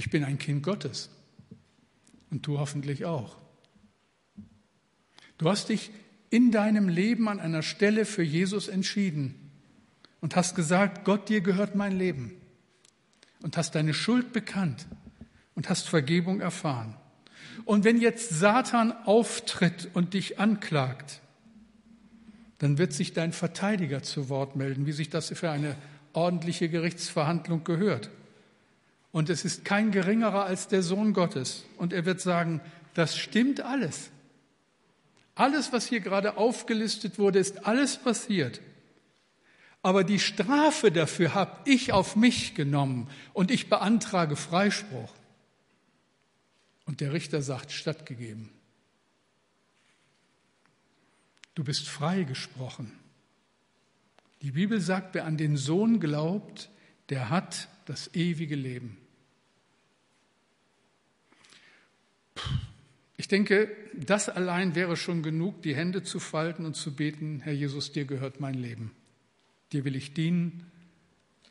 ich 0.00 0.08
bin 0.08 0.24
ein 0.24 0.38
Kind 0.38 0.62
Gottes 0.62 1.10
und 2.30 2.46
du 2.46 2.58
hoffentlich 2.58 3.04
auch. 3.04 3.36
Du 5.36 5.50
hast 5.50 5.68
dich 5.68 5.90
in 6.30 6.50
deinem 6.50 6.88
Leben 6.88 7.28
an 7.28 7.38
einer 7.38 7.60
Stelle 7.60 8.06
für 8.06 8.22
Jesus 8.22 8.68
entschieden 8.68 9.34
und 10.22 10.36
hast 10.36 10.54
gesagt, 10.54 11.04
Gott, 11.04 11.28
dir 11.28 11.42
gehört 11.42 11.74
mein 11.74 11.98
Leben 11.98 12.32
und 13.42 13.58
hast 13.58 13.74
deine 13.74 13.92
Schuld 13.92 14.32
bekannt 14.32 14.86
und 15.54 15.68
hast 15.68 15.86
Vergebung 15.86 16.40
erfahren. 16.40 16.96
Und 17.66 17.84
wenn 17.84 18.00
jetzt 18.00 18.30
Satan 18.30 18.92
auftritt 19.04 19.90
und 19.92 20.14
dich 20.14 20.38
anklagt, 20.38 21.20
dann 22.56 22.78
wird 22.78 22.94
sich 22.94 23.12
dein 23.12 23.34
Verteidiger 23.34 24.02
zu 24.02 24.30
Wort 24.30 24.56
melden, 24.56 24.86
wie 24.86 24.92
sich 24.92 25.10
das 25.10 25.28
für 25.28 25.50
eine 25.50 25.76
ordentliche 26.14 26.70
Gerichtsverhandlung 26.70 27.64
gehört. 27.64 28.08
Und 29.12 29.28
es 29.28 29.44
ist 29.44 29.64
kein 29.64 29.90
geringerer 29.90 30.44
als 30.44 30.68
der 30.68 30.82
Sohn 30.82 31.12
Gottes. 31.12 31.64
Und 31.76 31.92
er 31.92 32.04
wird 32.04 32.20
sagen, 32.20 32.60
das 32.94 33.16
stimmt 33.16 33.60
alles. 33.60 34.10
Alles, 35.34 35.72
was 35.72 35.86
hier 35.86 36.00
gerade 36.00 36.36
aufgelistet 36.36 37.18
wurde, 37.18 37.38
ist 37.38 37.66
alles 37.66 37.96
passiert. 37.96 38.60
Aber 39.82 40.04
die 40.04 40.18
Strafe 40.18 40.92
dafür 40.92 41.34
habe 41.34 41.58
ich 41.64 41.92
auf 41.92 42.14
mich 42.14 42.54
genommen 42.54 43.08
und 43.32 43.50
ich 43.50 43.70
beantrage 43.70 44.36
Freispruch. 44.36 45.12
Und 46.84 47.00
der 47.00 47.12
Richter 47.12 47.40
sagt, 47.40 47.72
stattgegeben. 47.72 48.50
Du 51.54 51.64
bist 51.64 51.88
freigesprochen. 51.88 52.92
Die 54.42 54.52
Bibel 54.52 54.80
sagt, 54.80 55.14
wer 55.14 55.24
an 55.24 55.36
den 55.36 55.56
Sohn 55.56 56.00
glaubt, 56.00 56.70
der 57.08 57.30
hat 57.30 57.68
das 57.90 58.14
ewige 58.14 58.54
Leben. 58.54 58.96
Ich 63.16 63.26
denke, 63.26 63.68
das 63.94 64.28
allein 64.28 64.76
wäre 64.76 64.96
schon 64.96 65.24
genug, 65.24 65.62
die 65.62 65.74
Hände 65.74 66.04
zu 66.04 66.20
falten 66.20 66.66
und 66.66 66.76
zu 66.76 66.94
beten, 66.94 67.40
Herr 67.40 67.52
Jesus, 67.52 67.90
dir 67.90 68.04
gehört 68.04 68.38
mein 68.38 68.54
Leben. 68.54 68.92
Dir 69.72 69.84
will 69.84 69.96
ich 69.96 70.14
dienen 70.14 70.70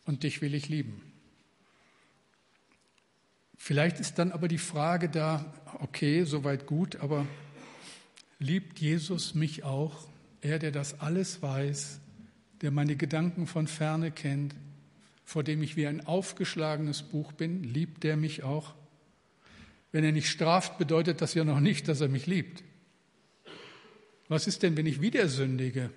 und 0.06 0.24
dich 0.24 0.42
will 0.42 0.56
ich 0.56 0.70
lieben. 0.70 1.02
Vielleicht 3.58 4.00
ist 4.00 4.18
dann 4.18 4.32
aber 4.32 4.48
die 4.48 4.60
Frage 4.60 5.10
da, 5.10 5.54
okay, 5.80 6.24
soweit 6.24 6.68
gut, 6.68 6.96
aber 7.02 7.28
liebt 8.40 8.80
Jesus 8.80 9.36
mich 9.36 9.66
auch, 9.66 10.08
er, 10.40 10.58
der 10.58 10.72
das 10.72 11.02
alles 11.02 11.42
weiß, 11.42 12.00
der 12.62 12.72
meine 12.72 12.96
Gedanken 12.96 13.46
von 13.46 13.68
ferne 13.68 14.10
kennt, 14.10 14.56
vor 15.30 15.44
dem 15.44 15.62
ich 15.62 15.76
wie 15.76 15.86
ein 15.86 16.08
aufgeschlagenes 16.08 17.04
Buch 17.04 17.34
bin, 17.34 17.64
liebt 17.64 18.04
er 18.04 18.18
mich 18.18 18.42
auch? 18.42 18.74
Wenn 19.92 20.04
er 20.04 20.12
nicht 20.12 20.28
straft, 20.28 20.80
bedeutet 20.80 21.22
das 21.22 21.36
ja 21.36 21.44
noch 21.44 21.60
nicht, 21.60 21.88
dass 21.88 22.02
er 22.02 22.10
mich 22.10 22.26
liebt. 22.26 22.64
Was 24.28 24.48
ist 24.48 24.64
denn, 24.64 24.76
wenn 24.76 24.88
ich 24.88 25.02
wieder 25.02 25.28
sündige? 25.28 25.92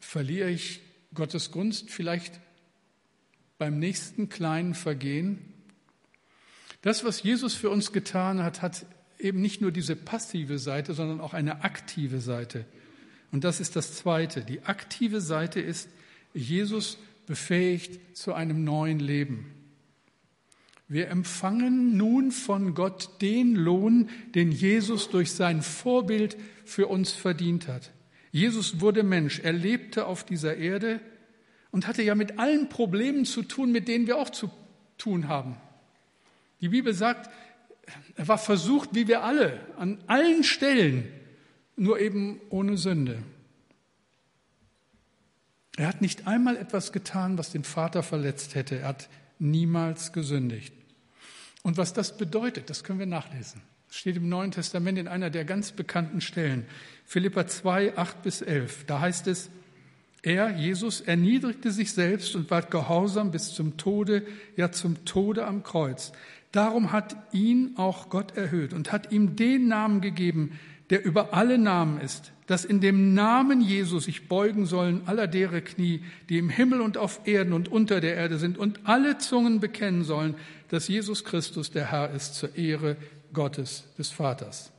Verliere 0.00 0.50
ich 0.50 0.80
Gottes 1.14 1.52
Gunst 1.52 1.90
vielleicht 1.90 2.40
beim 3.56 3.78
nächsten 3.78 4.28
kleinen 4.28 4.74
Vergehen? 4.74 5.38
Das, 6.82 7.04
was 7.04 7.22
Jesus 7.22 7.54
für 7.54 7.70
uns 7.70 7.92
getan 7.92 8.42
hat, 8.42 8.62
hat 8.62 8.84
eben 9.20 9.40
nicht 9.40 9.60
nur 9.60 9.70
diese 9.70 9.94
passive 9.94 10.58
Seite, 10.58 10.92
sondern 10.92 11.20
auch 11.20 11.34
eine 11.34 11.62
aktive 11.62 12.20
Seite. 12.20 12.64
Und 13.30 13.44
das 13.44 13.60
ist 13.60 13.76
das 13.76 13.94
Zweite. 13.94 14.40
Die 14.40 14.64
aktive 14.64 15.20
Seite 15.20 15.60
ist, 15.60 15.88
Jesus 16.34 16.98
befähigt 17.28 18.16
zu 18.16 18.34
einem 18.34 18.64
neuen 18.64 18.98
Leben. 18.98 19.54
Wir 20.88 21.08
empfangen 21.08 21.96
nun 21.98 22.32
von 22.32 22.74
Gott 22.74 23.20
den 23.20 23.54
Lohn, 23.54 24.08
den 24.34 24.50
Jesus 24.50 25.10
durch 25.10 25.32
sein 25.32 25.60
Vorbild 25.60 26.38
für 26.64 26.86
uns 26.86 27.12
verdient 27.12 27.68
hat. 27.68 27.92
Jesus 28.32 28.80
wurde 28.80 29.02
Mensch, 29.02 29.40
er 29.40 29.52
lebte 29.52 30.06
auf 30.06 30.24
dieser 30.24 30.56
Erde 30.56 31.00
und 31.70 31.86
hatte 31.86 32.02
ja 32.02 32.14
mit 32.14 32.38
allen 32.38 32.70
Problemen 32.70 33.26
zu 33.26 33.42
tun, 33.42 33.70
mit 33.70 33.86
denen 33.86 34.06
wir 34.06 34.16
auch 34.16 34.30
zu 34.30 34.50
tun 34.96 35.28
haben. 35.28 35.56
Die 36.62 36.70
Bibel 36.70 36.94
sagt, 36.94 37.30
er 38.16 38.26
war 38.26 38.38
versucht, 38.38 38.94
wie 38.94 39.06
wir 39.06 39.22
alle, 39.22 39.60
an 39.76 39.98
allen 40.06 40.42
Stellen, 40.42 41.06
nur 41.76 42.00
eben 42.00 42.40
ohne 42.48 42.78
Sünde. 42.78 43.22
Er 45.78 45.86
hat 45.86 46.02
nicht 46.02 46.26
einmal 46.26 46.56
etwas 46.56 46.90
getan, 46.90 47.38
was 47.38 47.52
den 47.52 47.62
Vater 47.62 48.02
verletzt 48.02 48.56
hätte. 48.56 48.80
Er 48.80 48.88
hat 48.88 49.08
niemals 49.38 50.12
gesündigt. 50.12 50.74
Und 51.62 51.76
was 51.76 51.92
das 51.92 52.16
bedeutet, 52.16 52.68
das 52.68 52.82
können 52.82 52.98
wir 52.98 53.06
nachlesen. 53.06 53.62
Das 53.86 53.96
steht 53.96 54.16
im 54.16 54.28
Neuen 54.28 54.50
Testament 54.50 54.98
in 54.98 55.06
einer 55.06 55.30
der 55.30 55.44
ganz 55.44 55.70
bekannten 55.70 56.20
Stellen. 56.20 56.66
Philippa 57.04 57.46
2, 57.46 57.96
8 57.96 58.22
bis 58.22 58.42
11. 58.42 58.86
Da 58.86 58.98
heißt 59.00 59.28
es, 59.28 59.50
er, 60.22 60.50
Jesus, 60.50 61.00
erniedrigte 61.00 61.70
sich 61.70 61.92
selbst 61.92 62.34
und 62.34 62.50
ward 62.50 62.72
gehorsam 62.72 63.30
bis 63.30 63.54
zum 63.54 63.76
Tode, 63.76 64.26
ja 64.56 64.72
zum 64.72 65.04
Tode 65.04 65.46
am 65.46 65.62
Kreuz. 65.62 66.10
Darum 66.50 66.90
hat 66.90 67.16
ihn 67.32 67.74
auch 67.76 68.08
Gott 68.08 68.36
erhöht 68.36 68.72
und 68.72 68.90
hat 68.90 69.12
ihm 69.12 69.36
den 69.36 69.68
Namen 69.68 70.00
gegeben, 70.00 70.58
der 70.90 71.04
über 71.04 71.34
alle 71.34 71.56
Namen 71.56 72.00
ist, 72.00 72.32
dass 72.48 72.64
in 72.64 72.80
dem 72.80 73.12
Namen 73.12 73.60
Jesus 73.60 74.04
sich 74.04 74.26
beugen 74.26 74.64
sollen 74.64 75.02
aller 75.06 75.26
dere 75.26 75.60
Knie, 75.60 76.02
die 76.30 76.38
im 76.38 76.48
Himmel 76.48 76.80
und 76.80 76.96
auf 76.96 77.20
Erden 77.26 77.52
und 77.52 77.70
unter 77.70 78.00
der 78.00 78.16
Erde 78.16 78.38
sind, 78.38 78.56
und 78.58 78.80
alle 78.84 79.18
Zungen 79.18 79.60
bekennen 79.60 80.02
sollen, 80.02 80.34
dass 80.68 80.88
Jesus 80.88 81.24
Christus 81.24 81.70
der 81.70 81.92
Herr 81.92 82.10
ist 82.10 82.34
zur 82.34 82.56
Ehre 82.56 82.96
Gottes 83.34 83.84
des 83.98 84.10
Vaters. 84.10 84.72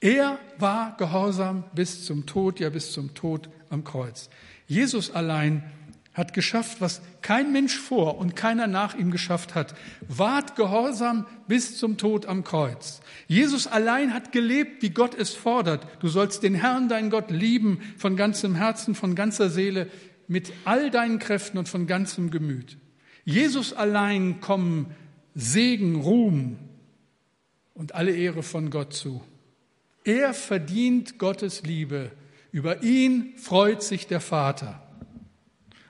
Er 0.00 0.38
war 0.58 0.96
gehorsam 0.96 1.64
bis 1.74 2.06
zum 2.06 2.24
Tod, 2.24 2.58
ja 2.58 2.70
bis 2.70 2.92
zum 2.92 3.12
Tod 3.14 3.50
am 3.68 3.84
Kreuz. 3.84 4.30
Jesus 4.66 5.10
allein 5.10 5.62
hat 6.18 6.34
geschafft, 6.34 6.80
was 6.80 7.00
kein 7.22 7.52
Mensch 7.52 7.78
vor 7.78 8.18
und 8.18 8.36
keiner 8.36 8.66
nach 8.66 8.94
ihm 8.94 9.10
geschafft 9.10 9.54
hat. 9.54 9.74
Wart 10.08 10.56
gehorsam 10.56 11.26
bis 11.46 11.78
zum 11.78 11.96
Tod 11.96 12.26
am 12.26 12.44
Kreuz. 12.44 13.00
Jesus 13.28 13.66
allein 13.66 14.12
hat 14.12 14.32
gelebt, 14.32 14.82
wie 14.82 14.90
Gott 14.90 15.14
es 15.14 15.34
fordert. 15.34 15.86
Du 16.00 16.08
sollst 16.08 16.42
den 16.42 16.54
Herrn, 16.54 16.88
deinen 16.88 17.08
Gott, 17.08 17.30
lieben 17.30 17.80
von 17.96 18.16
ganzem 18.16 18.56
Herzen, 18.56 18.94
von 18.94 19.14
ganzer 19.14 19.48
Seele, 19.48 19.88
mit 20.26 20.52
all 20.64 20.90
deinen 20.90 21.20
Kräften 21.20 21.56
und 21.56 21.68
von 21.68 21.86
ganzem 21.86 22.30
Gemüt. 22.30 22.76
Jesus 23.24 23.72
allein 23.72 24.40
kommen 24.40 24.94
Segen, 25.34 25.96
Ruhm 25.96 26.58
und 27.74 27.94
alle 27.94 28.14
Ehre 28.14 28.42
von 28.42 28.70
Gott 28.70 28.92
zu. 28.92 29.22
Er 30.02 30.34
verdient 30.34 31.18
Gottes 31.18 31.62
Liebe. 31.62 32.10
Über 32.50 32.82
ihn 32.82 33.34
freut 33.36 33.82
sich 33.82 34.08
der 34.08 34.20
Vater. 34.20 34.82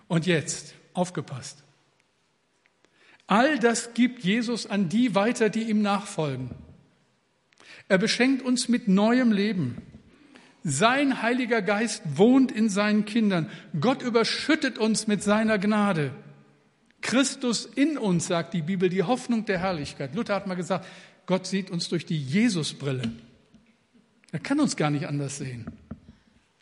Und 0.09 0.27
jetzt, 0.27 0.75
aufgepasst. 0.95 1.63
All 3.27 3.59
das 3.59 3.93
gibt 3.95 4.25
Jesus 4.25 4.67
an 4.67 4.89
die 4.89 5.15
weiter, 5.15 5.51
die 5.51 5.65
ihm 5.65 5.83
nachfolgen. 5.83 6.51
Er 7.89 7.99
beschenkt 7.99 8.43
uns 8.43 8.69
mit 8.69 8.89
neuem 8.89 9.33
Leben. 9.33 9.83
Sein 10.65 11.23
Heiliger 11.23 11.63
Geist 11.63 12.03
wohnt 12.17 12.51
in 12.51 12.69
seinen 12.69 13.05
Kindern. 13.05 13.51
Gott 13.81 14.03
überschüttet 14.03 14.79
uns 14.79 15.07
mit 15.07 15.23
seiner 15.23 15.59
Gnade. 15.59 16.11
Christus 17.01 17.67
in 17.67 17.97
uns, 17.97 18.27
sagt 18.27 18.55
die 18.55 18.63
Bibel, 18.63 18.89
die 18.89 19.05
Hoffnung 19.05 19.45
der 19.45 19.59
Herrlichkeit. 19.59 20.15
Luther 20.15 20.35
hat 20.35 20.47
mal 20.47 20.57
gesagt, 20.57 20.87
Gott 21.27 21.47
sieht 21.47 21.71
uns 21.71 21.89
durch 21.89 22.07
die 22.07 22.21
Jesusbrille. 22.21 23.13
Er 24.33 24.39
kann 24.41 24.59
uns 24.61 24.77
gar 24.77 24.91
nicht 24.91 25.07
anders 25.07 25.39
sehen. 25.39 25.67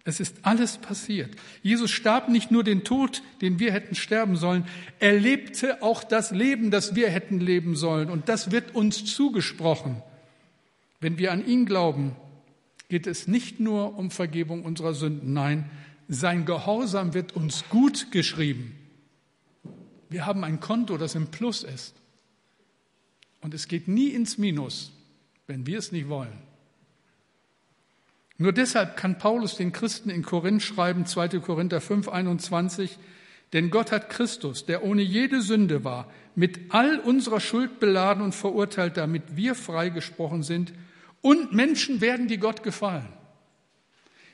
Es 0.06 0.20
ist 0.20 0.36
alles 0.42 0.78
passiert. 0.78 1.34
Jesus 1.64 1.90
starb 1.90 2.28
nicht 2.28 2.52
nur 2.52 2.62
den 2.62 2.84
Tod, 2.84 3.24
den 3.40 3.58
wir 3.58 3.72
hätten 3.72 3.96
sterben 3.96 4.36
sollen, 4.36 4.64
er 5.00 5.18
lebte 5.18 5.82
auch 5.82 6.04
das 6.04 6.30
Leben, 6.30 6.70
das 6.70 6.94
wir 6.94 7.10
hätten 7.10 7.40
leben 7.40 7.74
sollen. 7.74 8.08
Und 8.08 8.28
das 8.28 8.52
wird 8.52 8.76
uns 8.76 9.04
zugesprochen. 9.04 10.00
Wenn 11.00 11.18
wir 11.18 11.32
an 11.32 11.44
ihn 11.44 11.66
glauben, 11.66 12.14
geht 12.88 13.08
es 13.08 13.26
nicht 13.26 13.58
nur 13.58 13.98
um 13.98 14.12
Vergebung 14.12 14.64
unserer 14.64 14.94
Sünden, 14.94 15.32
nein, 15.32 15.68
sein 16.06 16.44
Gehorsam 16.44 17.12
wird 17.12 17.34
uns 17.34 17.64
gut 17.68 18.12
geschrieben. 18.12 18.76
Wir 20.08 20.24
haben 20.24 20.44
ein 20.44 20.60
Konto, 20.60 20.98
das 20.98 21.16
im 21.16 21.32
Plus 21.32 21.64
ist. 21.64 21.96
Und 23.40 23.54
es 23.54 23.66
geht 23.66 23.88
nie 23.88 24.10
ins 24.10 24.38
Minus, 24.38 24.92
wenn 25.48 25.66
wir 25.66 25.80
es 25.80 25.90
nicht 25.90 26.08
wollen. 26.08 26.45
Nur 28.38 28.52
deshalb 28.52 28.96
kann 28.96 29.18
Paulus 29.18 29.56
den 29.56 29.72
Christen 29.72 30.10
in 30.10 30.22
Korinth 30.22 30.62
schreiben, 30.62 31.06
2. 31.06 31.40
Korinther 31.40 31.80
5, 31.80 32.08
21, 32.08 32.98
denn 33.52 33.70
Gott 33.70 33.92
hat 33.92 34.10
Christus, 34.10 34.66
der 34.66 34.84
ohne 34.84 35.02
jede 35.02 35.40
Sünde 35.40 35.84
war, 35.84 36.10
mit 36.34 36.74
all 36.74 36.98
unserer 36.98 37.40
Schuld 37.40 37.80
beladen 37.80 38.22
und 38.22 38.34
verurteilt, 38.34 38.96
damit 38.96 39.36
wir 39.36 39.54
freigesprochen 39.54 40.42
sind 40.42 40.74
und 41.22 41.52
Menschen 41.52 42.00
werden, 42.00 42.28
die 42.28 42.38
Gott 42.38 42.62
gefallen. 42.62 43.08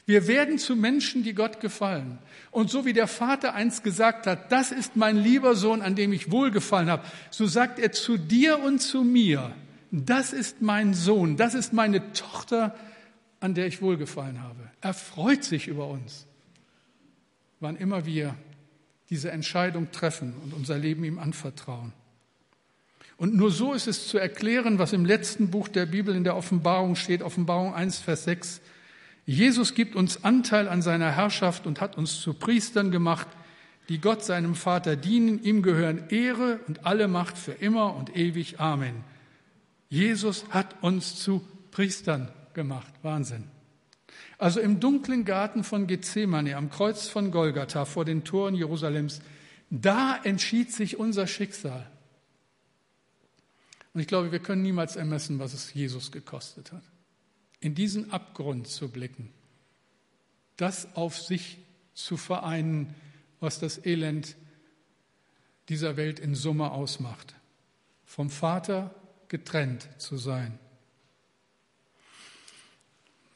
Wir 0.05 0.27
werden 0.27 0.59
zu 0.59 0.75
Menschen, 0.75 1.23
die 1.23 1.35
Gott 1.35 1.61
gefallen. 1.61 2.19
Und 2.51 2.71
so 2.71 2.85
wie 2.85 2.93
der 2.93 3.07
Vater 3.07 3.55
einst 3.55 3.85
gesagt 3.85 4.27
hat, 4.27 4.51
das 4.51 4.73
ist 4.73 4.97
mein 4.97 5.17
lieber 5.17 5.55
Sohn, 5.55 5.81
an 5.81 5.95
dem 5.95 6.13
ich 6.13 6.33
wohlgefallen 6.33 6.91
habe, 6.91 7.05
so 7.31 7.47
sagt 7.47 7.79
er 7.79 7.93
zu 7.93 8.17
dir 8.17 8.59
und 8.59 8.81
zu 8.81 9.05
mir, 9.05 9.55
das 9.93 10.33
ist 10.33 10.61
mein 10.61 10.93
Sohn, 10.95 11.37
das 11.37 11.55
ist 11.55 11.73
meine 11.73 12.13
Tochter, 12.15 12.75
an 13.43 13.55
der 13.55 13.67
ich 13.67 13.83
wohlgefallen 13.83 14.41
habe. 14.43 14.71
Er 14.81 14.95
freut 14.95 15.45
sich 15.45 15.67
über 15.67 15.89
uns, 15.89 16.27
wann 17.61 17.77
immer 17.77 18.07
wir 18.07 18.35
diese 19.11 19.31
Entscheidung 19.31 19.91
treffen 19.91 20.35
und 20.43 20.55
unser 20.55 20.79
Leben 20.79 21.05
ihm 21.05 21.19
anvertrauen. 21.19 21.93
Und 23.17 23.35
nur 23.35 23.51
so 23.51 23.73
ist 23.73 23.89
es 23.89 24.09
zu 24.09 24.19
erklären, 24.19 24.79
was 24.79 24.93
im 24.93 25.05
letzten 25.05 25.51
Buch 25.51 25.69
der 25.69 25.87
Bibel 25.87 26.15
in 26.15 26.25
der 26.25 26.37
Offenbarung 26.37 26.97
steht, 26.97 27.23
Offenbarung 27.23 27.75
1, 27.75 27.99
Vers 27.99 28.25
6. 28.25 28.61
Jesus 29.27 29.75
gibt 29.75 29.97
uns 29.97 30.25
Anteil 30.25 30.69
an 30.69 30.83
seiner 30.83 31.11
Herrschaft 31.11 31.67
und 31.67 31.81
hat 31.81 31.97
uns 31.99 32.21
zu 32.21 32.35
Priestern 32.35 32.91
gemacht, 32.91 33.29
die 33.89 34.01
Gott 34.01 34.25
seinem 34.25 34.55
Vater 34.55 34.97
dienen. 34.97 35.43
Ihm 35.43 35.63
gehören 35.63 36.09
Ehre 36.09 36.61
und 36.67 36.87
alle 36.87 37.09
Macht 37.09 37.39
für 37.39 37.53
immer 37.53 37.95
und 37.95 38.17
ewig. 38.17 38.61
Amen. 38.61 39.05
Jesus 39.89 40.47
hat 40.51 40.83
uns 40.83 41.17
zu 41.17 41.47
Priestern 41.71 42.29
gemacht. 42.55 42.93
Wahnsinn. 43.03 43.45
Also 44.39 44.61
im 44.61 44.81
dunklen 44.81 45.25
Garten 45.25 45.65
von 45.65 45.87
Gethsemane, 45.87 46.57
am 46.57 46.71
Kreuz 46.71 47.09
von 47.09 47.31
Golgatha, 47.31 47.85
vor 47.85 48.05
den 48.05 48.25
Toren 48.25 48.55
Jerusalems, 48.55 49.21
da 49.71 50.21
entschied 50.23 50.73
sich 50.73 50.99
unser 50.99 51.27
Schicksal. 51.27 51.91
Und 53.95 54.01
ich 54.01 54.07
glaube, 54.07 54.33
wir 54.33 54.39
können 54.39 54.63
niemals 54.63 54.97
ermessen, 54.97 55.39
was 55.39 55.55
es 55.55 55.73
Jesus 55.73 56.13
gekostet 56.13 56.73
hat 56.73 56.83
in 57.63 57.77
diesen 57.77 58.11
Abgrund 58.11 58.67
zu 58.67 58.91
blicken, 58.91 59.33
das 60.57 60.97
auf 60.97 61.19
sich 61.19 61.59
zu 61.95 62.17
vereinen, 62.17 62.93
was 63.39 63.61
das 63.61 63.87
Elend 63.87 64.37
dieser 65.69 65.97
Welt 65.97 66.19
in 66.19 66.35
Summe 66.35 66.73
ausmacht, 66.73 67.35
vom 68.05 68.31
Vater 68.31 68.93
getrennt 69.29 69.89
zu 69.99 70.17
sein. 70.17 70.59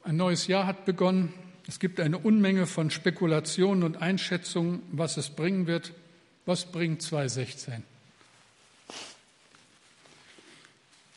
Ein 0.07 0.19
neues 0.19 0.47
Jahr 0.47 0.67
hat 0.67 0.85
begonnen. 0.85 1.35
Es 1.67 1.81
gibt 1.81 1.99
eine 1.99 2.19
Unmenge 2.19 2.69
von 2.69 2.91
Spekulationen 2.91 3.83
und 3.83 3.97
Einschätzungen, 3.97 4.81
was 4.93 5.17
es 5.17 5.31
bringen 5.31 5.67
wird. 5.67 5.95
Was 6.45 6.71
bringt 6.71 7.03
2016? 7.03 7.83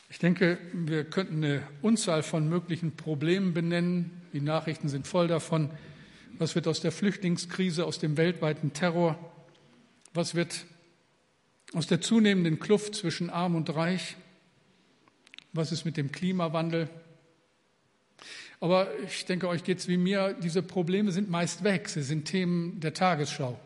Ich 0.09 0.17
denke, 0.17 0.57
wir 0.73 1.03
könnten 1.03 1.43
eine 1.43 1.67
Unzahl 1.83 2.23
von 2.23 2.49
möglichen 2.49 2.95
Problemen 2.95 3.53
benennen. 3.53 4.23
Die 4.33 4.41
Nachrichten 4.41 4.89
sind 4.89 5.05
voll 5.05 5.27
davon. 5.27 5.69
Was 6.39 6.55
wird 6.55 6.67
aus 6.67 6.81
der 6.81 6.91
Flüchtlingskrise, 6.91 7.85
aus 7.85 7.99
dem 7.99 8.17
weltweiten 8.17 8.73
Terror? 8.73 9.19
Was 10.15 10.33
wird 10.33 10.65
aus 11.75 11.85
der 11.85 12.01
zunehmenden 12.01 12.59
Kluft 12.59 12.95
zwischen 12.95 13.29
Arm 13.29 13.53
und 13.53 13.69
Reich? 13.69 14.15
Was 15.53 15.71
ist 15.71 15.85
mit 15.85 15.95
dem 15.95 16.11
Klimawandel? 16.11 16.89
Aber 18.61 18.87
ich 19.05 19.25
denke, 19.25 19.47
euch 19.47 19.63
geht 19.63 19.79
es 19.79 19.87
wie 19.87 19.97
mir, 19.97 20.33
diese 20.33 20.61
Probleme 20.61 21.11
sind 21.11 21.29
meist 21.29 21.63
weg. 21.63 21.87
Sie 21.87 22.03
sind 22.03 22.25
Themen 22.25 22.79
der 22.79 22.93
Tagesschau. 22.93 23.59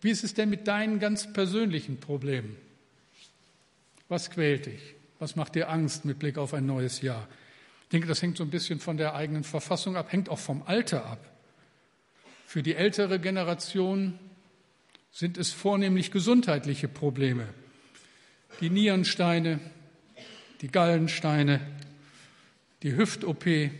Wie 0.00 0.10
ist 0.10 0.24
es 0.24 0.34
denn 0.34 0.50
mit 0.50 0.66
deinen 0.66 0.98
ganz 0.98 1.32
persönlichen 1.32 2.00
Problemen? 2.00 2.56
Was 4.08 4.30
quält 4.30 4.66
dich? 4.66 4.94
Was 5.20 5.36
macht 5.36 5.54
dir 5.54 5.70
Angst 5.70 6.04
mit 6.04 6.18
Blick 6.18 6.38
auf 6.38 6.54
ein 6.54 6.66
neues 6.66 7.00
Jahr? 7.02 7.28
Ich 7.84 7.88
denke, 7.90 8.08
das 8.08 8.20
hängt 8.20 8.36
so 8.36 8.42
ein 8.42 8.50
bisschen 8.50 8.80
von 8.80 8.96
der 8.96 9.14
eigenen 9.14 9.44
Verfassung 9.44 9.96
ab, 9.96 10.10
hängt 10.10 10.28
auch 10.28 10.40
vom 10.40 10.62
Alter 10.64 11.06
ab. 11.06 11.30
Für 12.46 12.62
die 12.62 12.74
ältere 12.74 13.20
Generation 13.20 14.18
sind 15.12 15.38
es 15.38 15.52
vornehmlich 15.52 16.10
gesundheitliche 16.10 16.88
Probleme. 16.88 17.46
Die 18.60 18.70
Nierensteine, 18.70 19.60
die 20.62 20.68
Gallensteine, 20.68 21.60
die 22.82 22.96
Hüft-OP, 22.96 23.70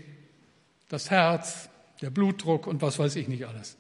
das 0.89 1.11
Herz, 1.11 1.69
der 2.01 2.11
Blutdruck 2.11 2.67
und 2.67 2.83
was 2.83 2.99
weiß 2.99 3.17
ich 3.17 3.29
nicht 3.29 3.47
alles. 3.47 3.77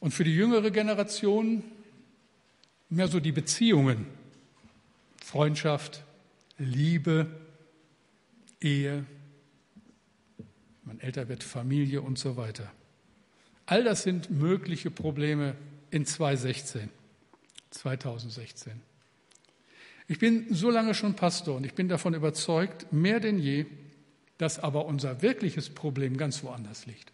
Und 0.00 0.12
für 0.12 0.24
die 0.24 0.34
jüngere 0.34 0.70
Generation 0.70 1.64
mehr 2.88 3.08
so 3.08 3.20
die 3.20 3.32
Beziehungen, 3.32 4.06
Freundschaft, 5.22 6.04
Liebe, 6.58 7.26
Ehe, 8.60 9.04
man 10.84 11.00
älter 11.00 11.28
wird, 11.28 11.42
Familie 11.42 12.02
und 12.02 12.18
so 12.18 12.36
weiter. 12.36 12.70
All 13.66 13.82
das 13.82 14.04
sind 14.04 14.30
mögliche 14.30 14.90
Probleme 14.90 15.56
in 15.90 16.06
2016, 16.06 16.88
2016. 17.70 18.85
Ich 20.08 20.18
bin 20.18 20.46
so 20.50 20.70
lange 20.70 20.94
schon 20.94 21.14
Pastor 21.14 21.56
und 21.56 21.66
ich 21.66 21.74
bin 21.74 21.88
davon 21.88 22.14
überzeugt, 22.14 22.92
mehr 22.92 23.20
denn 23.20 23.38
je, 23.38 23.66
dass 24.38 24.58
aber 24.58 24.86
unser 24.86 25.22
wirkliches 25.22 25.70
Problem 25.70 26.16
ganz 26.16 26.42
woanders 26.42 26.86
liegt. 26.86 27.12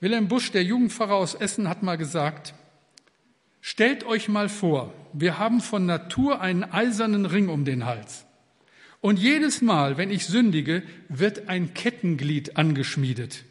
Wilhelm 0.00 0.28
Busch, 0.28 0.52
der 0.52 0.62
Jugendpfarrer 0.62 1.14
aus 1.14 1.34
Essen, 1.34 1.68
hat 1.68 1.82
mal 1.82 1.96
gesagt, 1.96 2.54
Stellt 3.68 4.04
euch 4.04 4.28
mal 4.28 4.48
vor, 4.48 4.94
wir 5.12 5.40
haben 5.40 5.60
von 5.60 5.86
Natur 5.86 6.40
einen 6.40 6.62
eisernen 6.62 7.26
Ring 7.26 7.48
um 7.48 7.64
den 7.64 7.84
Hals. 7.84 8.24
Und 9.00 9.18
jedes 9.18 9.60
Mal, 9.60 9.96
wenn 9.96 10.12
ich 10.12 10.26
sündige, 10.26 10.84
wird 11.08 11.48
ein 11.48 11.74
Kettenglied 11.74 12.56
angeschmiedet. 12.56 13.44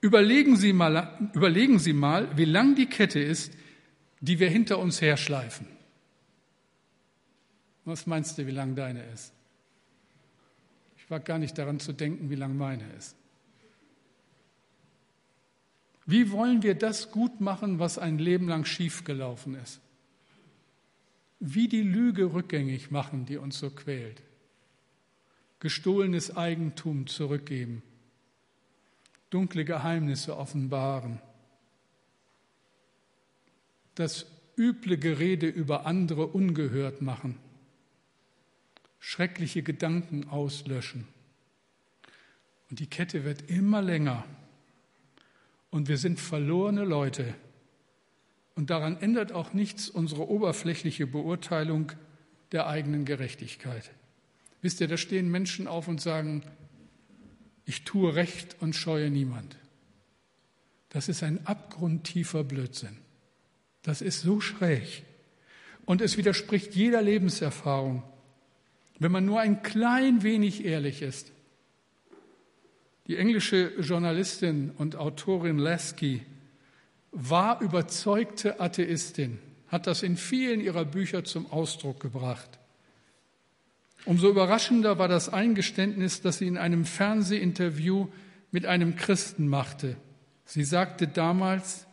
Überlegen 0.00 0.56
Sie 0.56 0.72
mal, 0.72 1.30
überlegen 1.32 1.78
Sie 1.78 1.92
mal 1.92 2.26
wie 2.36 2.44
lang 2.44 2.74
die 2.74 2.86
Kette 2.86 3.20
ist, 3.20 3.52
die 4.20 4.40
wir 4.40 4.50
hinter 4.50 4.80
uns 4.80 5.00
herschleifen. 5.00 5.68
Was 7.84 8.06
meinst 8.06 8.38
du, 8.38 8.46
wie 8.46 8.50
lang 8.50 8.74
deine 8.74 9.02
ist? 9.04 9.32
Ich 10.96 11.10
wage 11.10 11.24
gar 11.24 11.38
nicht 11.38 11.58
daran 11.58 11.80
zu 11.80 11.92
denken, 11.92 12.30
wie 12.30 12.34
lang 12.34 12.56
meine 12.56 12.90
ist. 12.94 13.14
Wie 16.06 16.30
wollen 16.30 16.62
wir 16.62 16.74
das 16.74 17.10
gut 17.10 17.40
machen, 17.40 17.78
was 17.78 17.98
ein 17.98 18.18
Leben 18.18 18.48
lang 18.48 18.64
schiefgelaufen 18.64 19.54
ist? 19.54 19.80
Wie 21.40 21.68
die 21.68 21.82
Lüge 21.82 22.32
rückgängig 22.32 22.90
machen, 22.90 23.26
die 23.26 23.36
uns 23.36 23.58
so 23.58 23.70
quält. 23.70 24.22
Gestohlenes 25.60 26.36
Eigentum 26.36 27.06
zurückgeben. 27.06 27.82
Dunkle 29.30 29.64
Geheimnisse 29.64 30.36
offenbaren. 30.36 31.20
Das 33.94 34.26
üble 34.56 34.96
Gerede 34.98 35.48
über 35.48 35.86
andere 35.86 36.26
ungehört 36.26 37.02
machen. 37.02 37.38
Schreckliche 39.06 39.62
Gedanken 39.62 40.30
auslöschen. 40.30 41.06
Und 42.70 42.80
die 42.80 42.86
Kette 42.86 43.22
wird 43.22 43.50
immer 43.50 43.82
länger 43.82 44.24
und 45.68 45.88
wir 45.88 45.98
sind 45.98 46.18
verlorene 46.18 46.84
Leute. 46.84 47.34
Und 48.54 48.70
daran 48.70 48.96
ändert 48.96 49.30
auch 49.30 49.52
nichts 49.52 49.90
unsere 49.90 50.30
oberflächliche 50.30 51.06
Beurteilung 51.06 51.92
der 52.50 52.66
eigenen 52.66 53.04
Gerechtigkeit. 53.04 53.90
Wisst 54.62 54.80
ihr, 54.80 54.88
da 54.88 54.96
stehen 54.96 55.30
Menschen 55.30 55.68
auf 55.68 55.86
und 55.86 56.00
sagen, 56.00 56.42
ich 57.66 57.84
tue 57.84 58.14
Recht 58.14 58.56
und 58.60 58.74
scheue 58.74 59.10
niemand. 59.10 59.58
Das 60.88 61.10
ist 61.10 61.22
ein 61.22 61.46
abgrundtiefer 61.46 62.42
Blödsinn. 62.42 62.96
Das 63.82 64.00
ist 64.00 64.22
so 64.22 64.40
schräg. 64.40 65.02
Und 65.84 66.00
es 66.00 66.16
widerspricht 66.16 66.74
jeder 66.74 67.02
Lebenserfahrung. 67.02 68.02
Wenn 68.98 69.12
man 69.12 69.24
nur 69.24 69.40
ein 69.40 69.62
klein 69.62 70.22
wenig 70.22 70.64
ehrlich 70.64 71.02
ist, 71.02 71.32
die 73.06 73.16
englische 73.16 73.72
Journalistin 73.80 74.70
und 74.78 74.96
Autorin 74.96 75.58
Lasky 75.58 76.22
war 77.10 77.60
überzeugte 77.60 78.60
Atheistin, 78.60 79.38
hat 79.68 79.86
das 79.86 80.02
in 80.02 80.16
vielen 80.16 80.60
ihrer 80.60 80.84
Bücher 80.84 81.24
zum 81.24 81.50
Ausdruck 81.50 82.00
gebracht. 82.00 82.58
Umso 84.06 84.28
überraschender 84.28 84.98
war 84.98 85.08
das 85.08 85.28
Eingeständnis, 85.28 86.20
das 86.20 86.38
sie 86.38 86.46
in 86.46 86.58
einem 86.58 86.84
Fernsehinterview 86.84 88.08
mit 88.50 88.66
einem 88.66 88.96
Christen 88.96 89.48
machte. 89.48 89.96
Sie 90.44 90.64
sagte 90.64 91.08
damals, 91.08 91.86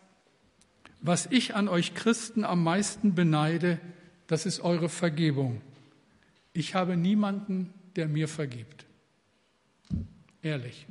was 1.01 1.27
ich 1.31 1.55
an 1.55 1.67
euch 1.67 1.93
Christen 1.93 2.43
am 2.43 2.63
meisten 2.63 3.15
beneide, 3.15 3.79
das 4.27 4.45
ist 4.45 4.61
eure 4.61 4.89
Vergebung. 4.89 5.61
Ich 6.53 6.75
habe 6.75 6.97
niemanden, 6.97 7.73
der 7.95 8.07
mir 8.07 8.27
vergibt. 8.27 8.85
Ehrlich 10.41 10.87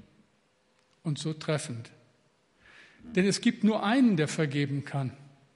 und 1.03 1.19
so 1.19 1.33
treffend. 1.33 1.91
Denn 3.03 3.27
es 3.27 3.41
gibt 3.41 3.65
nur 3.65 3.83
einen, 3.85 4.17
der 4.17 4.29
vergeben 4.29 4.85
kann, 4.85 5.13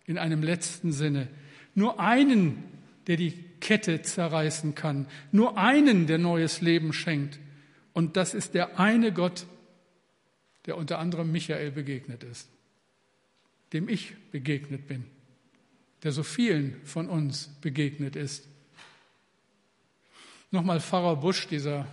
in 0.07 0.19
einem 0.19 0.43
letzten 0.43 0.93
Sinne. 0.93 1.29
Nur 1.75 2.01
einen, 2.01 2.65
der 3.07 3.17
die 3.17 3.33
Kette 3.61 4.03
zerreißen 4.03 4.75
kann. 4.75 5.07
Nur 5.33 5.59
einen, 5.59 6.07
der 6.07 6.19
neues 6.19 6.61
Leben 6.61 6.93
schenkt. 6.93 7.39
Und 7.93 8.17
das 8.17 8.35
ist 8.35 8.55
der 8.55 8.79
eine 8.79 9.13
Gott, 9.13 9.47
der 10.67 10.77
unter 10.77 10.99
anderem 10.99 11.31
Michael 11.31 11.71
begegnet 11.71 12.25
ist, 12.25 12.49
dem 13.73 13.89
ich 13.89 14.15
begegnet 14.31 14.87
bin, 14.87 15.05
der 16.03 16.13
so 16.13 16.23
vielen 16.23 16.81
von 16.85 17.09
uns 17.09 17.49
begegnet 17.61 18.17
ist. 18.17 18.49
Nochmal 20.55 20.79
Pfarrer 20.79 21.17
Busch, 21.17 21.49
dieser 21.49 21.85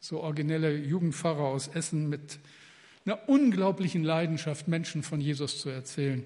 so 0.00 0.20
originelle 0.20 0.76
Jugendpfarrer 0.76 1.44
aus 1.44 1.66
Essen 1.68 2.10
mit 2.10 2.38
einer 3.06 3.26
unglaublichen 3.26 4.04
Leidenschaft, 4.04 4.68
Menschen 4.68 5.02
von 5.02 5.18
Jesus 5.18 5.58
zu 5.58 5.70
erzählen. 5.70 6.24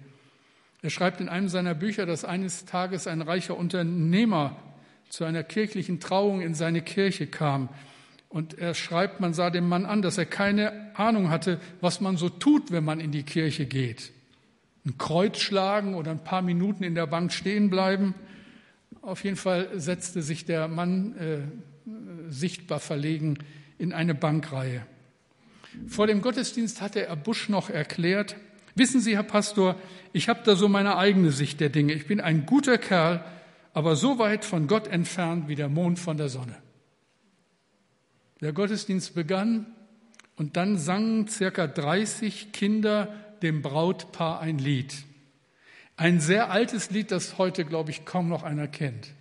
Er 0.82 0.90
schreibt 0.90 1.20
in 1.20 1.28
einem 1.28 1.48
seiner 1.48 1.76
Bücher, 1.76 2.06
dass 2.06 2.24
eines 2.24 2.64
Tages 2.64 3.06
ein 3.06 3.22
reicher 3.22 3.56
Unternehmer 3.56 4.56
zu 5.10 5.22
einer 5.22 5.44
kirchlichen 5.44 6.00
Trauung 6.00 6.40
in 6.40 6.56
seine 6.56 6.82
Kirche 6.82 7.28
kam. 7.28 7.68
Und 8.28 8.58
er 8.58 8.74
schreibt, 8.74 9.20
man 9.20 9.32
sah 9.32 9.50
dem 9.50 9.68
Mann 9.68 9.84
an, 9.84 10.02
dass 10.02 10.18
er 10.18 10.26
keine 10.26 10.90
Ahnung 10.96 11.30
hatte, 11.30 11.60
was 11.80 12.00
man 12.00 12.16
so 12.16 12.30
tut, 12.30 12.72
wenn 12.72 12.82
man 12.82 12.98
in 12.98 13.12
die 13.12 13.22
Kirche 13.22 13.66
geht. 13.66 14.10
Ein 14.84 14.98
Kreuz 14.98 15.38
schlagen 15.38 15.94
oder 15.94 16.10
ein 16.10 16.24
paar 16.24 16.42
Minuten 16.42 16.82
in 16.82 16.96
der 16.96 17.06
Bank 17.06 17.32
stehen 17.32 17.70
bleiben. 17.70 18.12
Auf 19.02 19.24
jeden 19.24 19.36
Fall 19.36 19.68
setzte 19.74 20.22
sich 20.22 20.44
der 20.44 20.68
Mann 20.68 21.16
äh, 21.16 21.38
sichtbar 22.30 22.78
verlegen 22.78 23.36
in 23.76 23.92
eine 23.92 24.14
Bankreihe. 24.14 24.86
Vor 25.88 26.06
dem 26.06 26.22
Gottesdienst 26.22 26.80
hatte 26.80 27.06
er 27.06 27.16
Busch 27.16 27.48
noch 27.48 27.68
erklärt, 27.68 28.36
wissen 28.76 29.00
Sie, 29.00 29.16
Herr 29.16 29.24
Pastor, 29.24 29.76
ich 30.12 30.28
habe 30.28 30.42
da 30.44 30.54
so 30.54 30.68
meine 30.68 30.96
eigene 30.96 31.32
Sicht 31.32 31.58
der 31.58 31.68
Dinge. 31.68 31.94
Ich 31.94 32.06
bin 32.06 32.20
ein 32.20 32.46
guter 32.46 32.78
Kerl, 32.78 33.24
aber 33.74 33.96
so 33.96 34.20
weit 34.20 34.44
von 34.44 34.68
Gott 34.68 34.86
entfernt 34.86 35.48
wie 35.48 35.56
der 35.56 35.68
Mond 35.68 35.98
von 35.98 36.16
der 36.16 36.28
Sonne. 36.28 36.56
Der 38.40 38.52
Gottesdienst 38.52 39.14
begann 39.14 39.66
und 40.36 40.56
dann 40.56 40.78
sangen 40.78 41.26
circa 41.26 41.66
30 41.66 42.52
Kinder 42.52 43.12
dem 43.42 43.62
Brautpaar 43.62 44.40
ein 44.40 44.58
Lied. 44.58 44.94
Ein 46.02 46.18
sehr 46.18 46.50
altes 46.50 46.90
Lied, 46.90 47.12
das 47.12 47.38
heute, 47.38 47.64
glaube 47.64 47.92
ich, 47.92 48.04
kaum 48.04 48.28
noch 48.28 48.42
einer 48.42 48.66
kennt. 48.66 49.12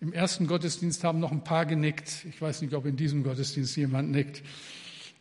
Im 0.00 0.12
ersten 0.12 0.46
Gottesdienst 0.46 1.02
haben 1.02 1.18
noch 1.18 1.32
ein 1.32 1.42
paar 1.42 1.66
genickt. 1.66 2.26
Ich 2.28 2.40
weiß 2.40 2.62
nicht, 2.62 2.74
ob 2.74 2.86
in 2.86 2.94
diesem 2.94 3.24
Gottesdienst 3.24 3.74
jemand 3.76 4.12
nickt. 4.12 4.44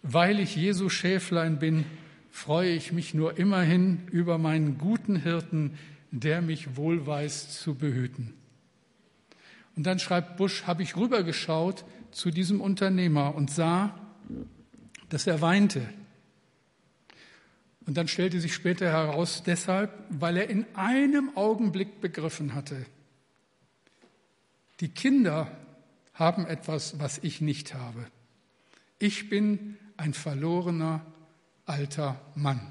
Weil 0.03 0.39
ich 0.39 0.55
Jesu 0.55 0.89
Schäflein 0.89 1.57
bin, 1.57 1.85
freue 2.29 2.69
ich 2.69 2.91
mich 2.91 3.15
nur 3.15 3.39
immerhin 3.39 4.03
über 4.11 4.37
meinen 4.37 4.77
guten 4.77 5.15
Hirten, 5.15 5.75
der 6.11 6.43
mich 6.43 6.77
wohl 6.77 7.07
weiß 7.07 7.59
zu 7.59 7.73
behüten. 7.73 8.35
Und 9.75 9.87
dann 9.87 9.97
schreibt 9.97 10.37
Busch, 10.37 10.67
habe 10.67 10.83
ich 10.83 10.95
rübergeschaut 10.95 11.83
zu 12.11 12.29
diesem 12.29 12.61
Unternehmer 12.61 13.33
und 13.33 13.49
sah, 13.49 13.99
dass 15.09 15.25
er 15.25 15.41
weinte. 15.41 15.81
Und 17.89 17.95
dann 17.95 18.07
stellte 18.07 18.39
sich 18.39 18.53
später 18.53 18.85
heraus, 18.85 19.41
deshalb, 19.43 19.91
weil 20.11 20.37
er 20.37 20.47
in 20.47 20.63
einem 20.75 21.35
Augenblick 21.35 22.01
begriffen 22.01 22.53
hatte, 22.53 22.85
die 24.79 24.89
Kinder 24.89 25.51
haben 26.13 26.45
etwas, 26.45 26.99
was 26.99 27.17
ich 27.17 27.41
nicht 27.41 27.73
habe. 27.73 28.05
Ich 28.99 29.27
bin 29.27 29.75
ein 29.97 30.13
verlorener 30.13 31.03
alter 31.65 32.21
Mann. 32.35 32.61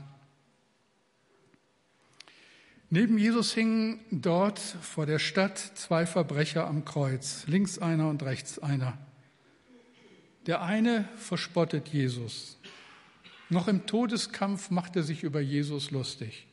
Neben 2.89 3.19
Jesus 3.19 3.53
hingen 3.53 3.99
dort 4.13 4.61
vor 4.61 5.05
der 5.05 5.19
Stadt 5.19 5.59
zwei 5.59 6.07
Verbrecher 6.07 6.69
am 6.69 6.85
Kreuz, 6.85 7.43
links 7.49 7.81
einer 7.81 8.09
und 8.09 8.23
rechts 8.23 8.61
einer. 8.61 8.97
Der 10.47 10.63
eine 10.63 11.09
verspottet 11.17 11.89
Jesus. 11.89 12.58
Noch 13.51 13.69
im 13.69 13.87
Todeskampf 13.87 14.71
macht 14.71 14.97
er 14.97 15.03
sich 15.03 15.23
über 15.23 15.41
Jesus 15.41 15.91
lustig. 15.91 16.47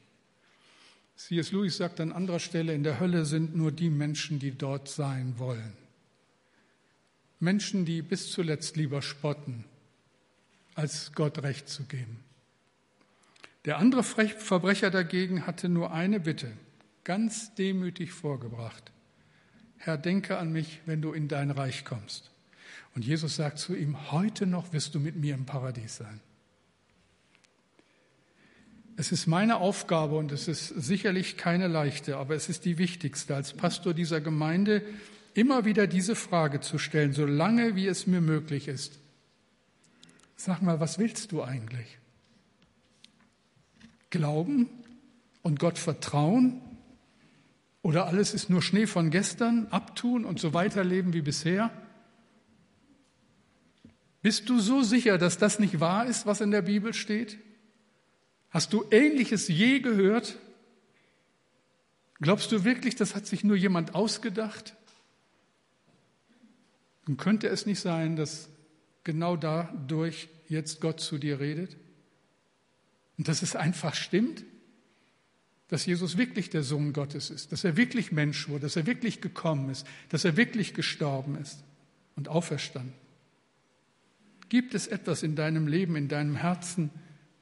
C.S. 1.17 1.51
Lewis 1.51 1.77
sagt 1.77 1.99
an 1.99 2.11
anderer 2.11 2.39
Stelle, 2.39 2.73
in 2.73 2.83
der 2.83 2.99
Hölle 2.99 3.25
sind 3.25 3.55
nur 3.55 3.71
die 3.71 3.89
Menschen, 3.89 4.39
die 4.39 4.51
dort 4.51 4.89
sein 4.89 5.35
wollen. 5.37 5.73
Menschen, 7.39 7.85
die 7.85 8.01
bis 8.01 8.31
zuletzt 8.31 8.75
lieber 8.75 9.01
spotten, 9.01 9.65
als 10.73 11.11
Gott 11.13 11.39
Recht 11.39 11.69
zu 11.69 11.83
geben. 11.83 12.19
Der 13.65 13.77
andere 13.77 14.03
Verbrecher 14.03 14.91
dagegen 14.91 15.47
hatte 15.47 15.69
nur 15.69 15.91
eine 15.91 16.19
Bitte, 16.19 16.51
ganz 17.03 17.55
demütig 17.55 18.11
vorgebracht. 18.11 18.91
Herr, 19.77 19.97
denke 19.97 20.37
an 20.37 20.51
mich, 20.51 20.81
wenn 20.85 21.01
du 21.01 21.13
in 21.13 21.27
dein 21.27 21.51
Reich 21.51 21.85
kommst. 21.85 22.31
Und 22.93 23.05
Jesus 23.05 23.35
sagt 23.35 23.59
zu 23.59 23.75
ihm, 23.75 24.11
heute 24.11 24.45
noch 24.45 24.71
wirst 24.73 24.95
du 24.95 24.99
mit 24.99 25.15
mir 25.15 25.33
im 25.33 25.45
Paradies 25.45 25.97
sein. 25.97 26.21
Es 28.97 29.11
ist 29.11 29.27
meine 29.27 29.57
Aufgabe 29.57 30.15
und 30.15 30.31
es 30.31 30.47
ist 30.47 30.69
sicherlich 30.69 31.35
keine 31.35 31.67
leichte, 31.67 32.17
aber 32.17 32.35
es 32.35 32.47
ist 32.47 32.63
die 32.63 32.77
wichtigste, 32.77 33.35
als 33.35 33.53
Pastor 33.53 33.93
dieser 33.93 34.21
Gemeinde 34.21 34.81
immer 35.33 35.65
wieder 35.65 35.85
diese 35.85 36.15
Frage 36.15 36.61
zu 36.61 36.77
stellen, 36.77 37.11
solange 37.11 37.75
wie 37.75 37.87
es 37.87 38.07
mir 38.07 38.21
möglich 38.21 38.69
ist. 38.69 38.99
Sag 40.37 40.61
mal, 40.61 40.79
was 40.79 40.97
willst 40.97 41.33
du 41.33 41.43
eigentlich? 41.43 41.97
Glauben 44.09 44.69
und 45.41 45.59
Gott 45.59 45.77
vertrauen? 45.77 46.61
Oder 47.81 48.07
alles 48.07 48.33
ist 48.33 48.49
nur 48.49 48.61
Schnee 48.61 48.87
von 48.87 49.11
gestern, 49.11 49.67
abtun 49.71 50.23
und 50.23 50.39
so 50.39 50.53
weiterleben 50.53 51.13
wie 51.13 51.21
bisher? 51.21 51.69
Bist 54.21 54.49
du 54.49 54.59
so 54.59 54.81
sicher, 54.81 55.17
dass 55.17 55.37
das 55.37 55.59
nicht 55.59 55.81
wahr 55.81 56.05
ist, 56.05 56.25
was 56.25 56.39
in 56.41 56.51
der 56.51 56.61
Bibel 56.61 56.93
steht? 56.93 57.37
Hast 58.55 58.71
du 58.71 58.85
Ähnliches 58.89 59.49
je 59.49 59.81
gehört? 59.81 60.37
Glaubst 62.21 62.53
du 62.53 62.63
wirklich, 62.63 62.95
das 62.95 63.13
hat 63.13 63.27
sich 63.27 63.43
nur 63.43 63.57
jemand 63.57 63.95
ausgedacht? 63.95 64.77
Und 67.05 67.17
könnte 67.17 67.49
es 67.49 67.65
nicht 67.65 67.81
sein, 67.81 68.15
dass 68.15 68.47
genau 69.03 69.35
dadurch 69.35 70.29
jetzt 70.47 70.79
Gott 70.79 71.01
zu 71.01 71.17
dir 71.17 71.41
redet? 71.41 71.75
Und 73.17 73.27
dass 73.27 73.41
es 73.41 73.57
einfach 73.57 73.93
stimmt, 73.93 74.45
dass 75.67 75.85
Jesus 75.85 76.15
wirklich 76.15 76.49
der 76.49 76.63
Sohn 76.63 76.93
Gottes 76.93 77.31
ist, 77.31 77.51
dass 77.51 77.65
er 77.65 77.75
wirklich 77.75 78.13
Mensch 78.13 78.47
wurde, 78.47 78.61
dass 78.61 78.77
er 78.77 78.85
wirklich 78.85 79.19
gekommen 79.19 79.69
ist, 79.69 79.85
dass 80.07 80.23
er 80.23 80.37
wirklich 80.37 80.73
gestorben 80.73 81.35
ist 81.41 81.61
und 82.15 82.29
auferstanden. 82.29 82.93
Gibt 84.47 84.75
es 84.75 84.87
etwas 84.87 85.23
in 85.23 85.35
deinem 85.35 85.67
Leben, 85.67 85.97
in 85.97 86.07
deinem 86.07 86.37
Herzen, 86.37 86.89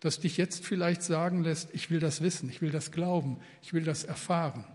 das 0.03 0.19
dich 0.19 0.35
jetzt 0.35 0.65
vielleicht 0.65 1.01
sagen 1.01 1.43
lässt, 1.43 1.69
ich 1.73 1.89
will 1.89 2.01
das 2.01 2.19
wissen, 2.21 2.49
ich 2.49 2.61
will 2.61 2.71
das 2.71 2.91
glauben, 2.91 3.37
ich 3.61 3.71
will 3.71 3.83
das 3.83 4.03
erfahren? 4.03 4.65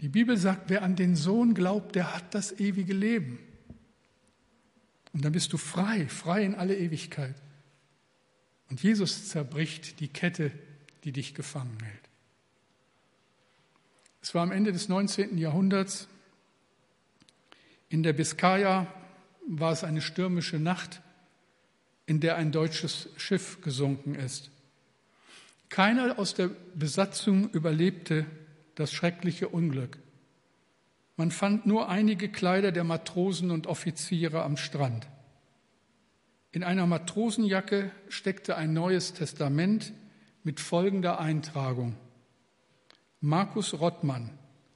Die 0.00 0.08
Bibel 0.08 0.36
sagt, 0.36 0.68
wer 0.68 0.82
an 0.82 0.96
den 0.96 1.14
Sohn 1.14 1.54
glaubt, 1.54 1.94
der 1.94 2.12
hat 2.12 2.34
das 2.34 2.58
ewige 2.58 2.92
Leben. 2.92 3.38
Und 5.12 5.24
dann 5.24 5.32
bist 5.32 5.52
du 5.52 5.56
frei, 5.56 6.08
frei 6.08 6.44
in 6.44 6.56
alle 6.56 6.76
Ewigkeit. 6.76 7.36
Und 8.68 8.82
Jesus 8.82 9.28
zerbricht 9.28 10.00
die 10.00 10.08
Kette, 10.08 10.50
die 11.04 11.12
dich 11.12 11.32
gefangen 11.32 11.78
hält. 11.80 12.10
Es 14.20 14.34
war 14.34 14.42
am 14.42 14.50
Ende 14.50 14.72
des 14.72 14.88
19. 14.88 15.38
Jahrhunderts. 15.38 16.08
In 17.88 18.02
der 18.02 18.12
Biskaya 18.12 18.92
war 19.46 19.70
es 19.70 19.84
eine 19.84 20.02
stürmische 20.02 20.58
Nacht, 20.58 21.00
in 22.06 22.20
der 22.20 22.36
ein 22.36 22.52
deutsches 22.52 23.08
Schiff 23.16 23.60
gesunken 23.60 24.14
ist. 24.14 24.50
Keiner 25.68 26.18
aus 26.18 26.34
der 26.34 26.50
Besatzung 26.74 27.50
überlebte 27.50 28.24
das 28.76 28.92
schreckliche 28.92 29.48
Unglück. 29.48 29.98
Man 31.16 31.30
fand 31.30 31.66
nur 31.66 31.88
einige 31.88 32.28
Kleider 32.28 32.72
der 32.72 32.84
Matrosen 32.84 33.50
und 33.50 33.66
Offiziere 33.66 34.42
am 34.42 34.56
Strand. 34.56 35.08
In 36.52 36.62
einer 36.62 36.86
Matrosenjacke 36.86 37.90
steckte 38.08 38.56
ein 38.56 38.72
neues 38.72 39.12
Testament 39.14 39.92
mit 40.44 40.60
folgender 40.60 41.18
Eintragung. 41.18 41.96
Markus 43.20 43.74
Rottmann, 43.74 44.30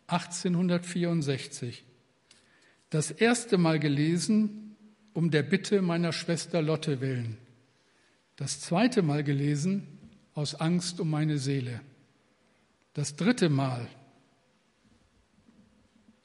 1864. 0.09 1.85
Das 2.89 3.11
erste 3.11 3.57
Mal 3.57 3.79
gelesen, 3.79 4.70
um 5.13 5.31
der 5.31 5.43
Bitte 5.43 5.83
meiner 5.83 6.13
Schwester 6.13 6.63
Lotte 6.63 7.01
willen. 7.01 7.37
Das 8.37 8.61
zweite 8.61 9.03
Mal 9.03 9.25
gelesen, 9.25 9.87
aus 10.35 10.55
Angst 10.55 11.01
um 11.01 11.11
meine 11.11 11.39
Seele. 11.39 11.81
Das 12.95 13.17
dritte 13.17 13.49
Mal 13.49 13.87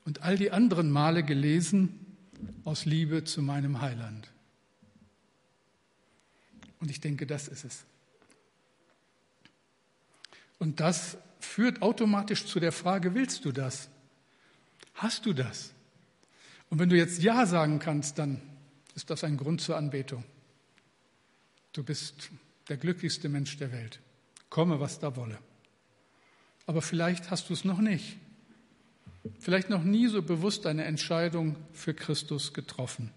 und 0.05 0.21
all 0.21 0.37
die 0.37 0.51
anderen 0.51 0.91
Male 0.91 1.23
gelesen, 1.23 1.99
aus 2.63 2.85
Liebe 2.85 3.23
zu 3.23 3.41
meinem 3.41 3.81
Heiland. 3.81 4.31
Und 6.79 6.91
ich 6.91 7.01
denke, 7.01 7.25
das 7.25 7.47
ist 7.47 7.65
es. 7.65 7.85
Und 10.59 10.79
das 10.79 11.17
führt 11.39 11.81
automatisch 11.81 12.45
zu 12.45 12.59
der 12.59 12.71
Frage, 12.71 13.15
willst 13.15 13.45
du 13.45 13.51
das? 13.51 13.89
Hast 14.93 15.25
du 15.25 15.33
das? 15.33 15.73
Und 16.69 16.79
wenn 16.79 16.89
du 16.89 16.95
jetzt 16.95 17.21
Ja 17.21 17.45
sagen 17.45 17.79
kannst, 17.79 18.19
dann 18.19 18.41
ist 18.95 19.09
das 19.09 19.23
ein 19.23 19.37
Grund 19.37 19.61
zur 19.61 19.77
Anbetung. 19.77 20.23
Du 21.73 21.83
bist 21.83 22.29
der 22.69 22.77
glücklichste 22.77 23.29
Mensch 23.29 23.57
der 23.57 23.71
Welt. 23.71 23.99
Komme, 24.49 24.79
was 24.79 24.99
da 24.99 25.15
wolle. 25.15 25.37
Aber 26.65 26.81
vielleicht 26.81 27.29
hast 27.29 27.49
du 27.49 27.53
es 27.53 27.65
noch 27.65 27.79
nicht. 27.79 28.17
Vielleicht 29.39 29.69
noch 29.69 29.83
nie 29.83 30.07
so 30.07 30.21
bewusst 30.21 30.65
eine 30.65 30.85
Entscheidung 30.85 31.55
für 31.73 31.93
Christus 31.93 32.53
getroffen. 32.53 33.11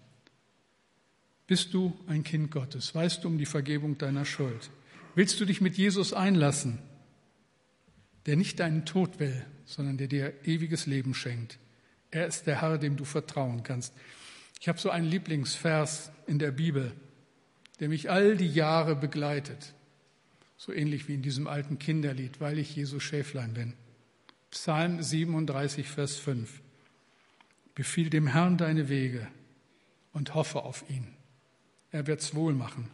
Bist 1.47 1.73
du 1.73 1.97
ein 2.07 2.23
Kind 2.23 2.51
Gottes? 2.51 2.93
Weißt 2.93 3.23
du 3.23 3.27
um 3.27 3.37
die 3.37 3.45
Vergebung 3.45 3.97
deiner 3.97 4.25
Schuld? 4.25 4.69
Willst 5.15 5.39
du 5.39 5.45
dich 5.45 5.61
mit 5.61 5.77
Jesus 5.77 6.13
einlassen, 6.13 6.79
der 8.25 8.35
nicht 8.35 8.59
deinen 8.59 8.85
Tod 8.85 9.19
will, 9.19 9.45
sondern 9.65 9.97
der 9.97 10.07
dir 10.07 10.33
ewiges 10.45 10.85
Leben 10.85 11.13
schenkt? 11.13 11.57
Er 12.11 12.27
ist 12.27 12.45
der 12.45 12.61
Herr, 12.61 12.77
dem 12.77 12.97
du 12.97 13.05
vertrauen 13.05 13.63
kannst. 13.63 13.93
Ich 14.59 14.67
habe 14.67 14.79
so 14.79 14.89
einen 14.89 15.05
Lieblingsvers 15.05 16.11
in 16.27 16.37
der 16.37 16.51
Bibel, 16.51 16.91
der 17.79 17.89
mich 17.89 18.09
all 18.09 18.35
die 18.35 18.51
Jahre 18.51 18.95
begleitet, 18.95 19.73
so 20.57 20.73
ähnlich 20.73 21.07
wie 21.07 21.13
in 21.13 21.21
diesem 21.21 21.47
alten 21.47 21.79
Kinderlied, 21.79 22.41
weil 22.41 22.59
ich 22.59 22.75
Jesus 22.75 23.01
Schäflein 23.01 23.53
bin. 23.53 23.73
Psalm 24.51 25.01
37, 25.01 25.87
Vers 25.87 26.17
5. 26.17 26.61
Befiehl 27.73 28.09
dem 28.09 28.27
Herrn 28.27 28.57
deine 28.57 28.89
Wege 28.89 29.27
und 30.11 30.33
hoffe 30.33 30.63
auf 30.63 30.83
ihn. 30.89 31.07
Er 31.91 32.07
wird's 32.07 32.35
wohl 32.35 32.53
machen. 32.53 32.89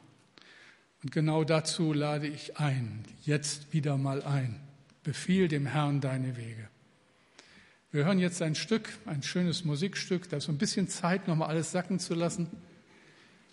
Und 1.02 1.12
genau 1.12 1.44
dazu 1.44 1.94
lade 1.94 2.28
ich 2.28 2.58
ein, 2.58 3.04
jetzt 3.24 3.74
wieder 3.74 3.98
mal 3.98 4.22
ein. 4.22 4.60
Befiehl 5.04 5.48
dem 5.48 5.66
Herrn 5.66 6.02
deine 6.02 6.38
Wege. 6.38 6.70
Wir 7.96 8.04
hören 8.04 8.20
jetzt 8.20 8.42
ein 8.42 8.56
Stück, 8.56 8.90
ein 9.06 9.24
schönes 9.24 9.64
Musikstück, 9.64 10.28
da 10.28 10.36
ist 10.36 10.44
so 10.44 10.52
ein 10.52 10.58
bisschen 10.58 10.90
Zeit, 10.90 11.30
nochmal 11.30 11.48
alles 11.48 11.72
sacken 11.72 11.98
zu 11.98 12.14
lassen. 12.14 12.48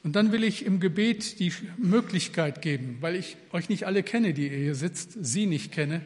Und 0.02 0.16
dann 0.16 0.32
will 0.32 0.42
ich 0.42 0.66
im 0.66 0.80
Gebet 0.80 1.38
die 1.38 1.52
Möglichkeit 1.76 2.60
geben, 2.60 2.96
weil 2.98 3.14
ich 3.14 3.36
euch 3.52 3.68
nicht 3.68 3.86
alle 3.86 4.02
kenne, 4.02 4.34
die 4.34 4.48
ihr 4.48 4.58
hier 4.58 4.74
sitzt, 4.74 5.12
sie 5.20 5.46
nicht 5.46 5.70
kenne. 5.70 6.00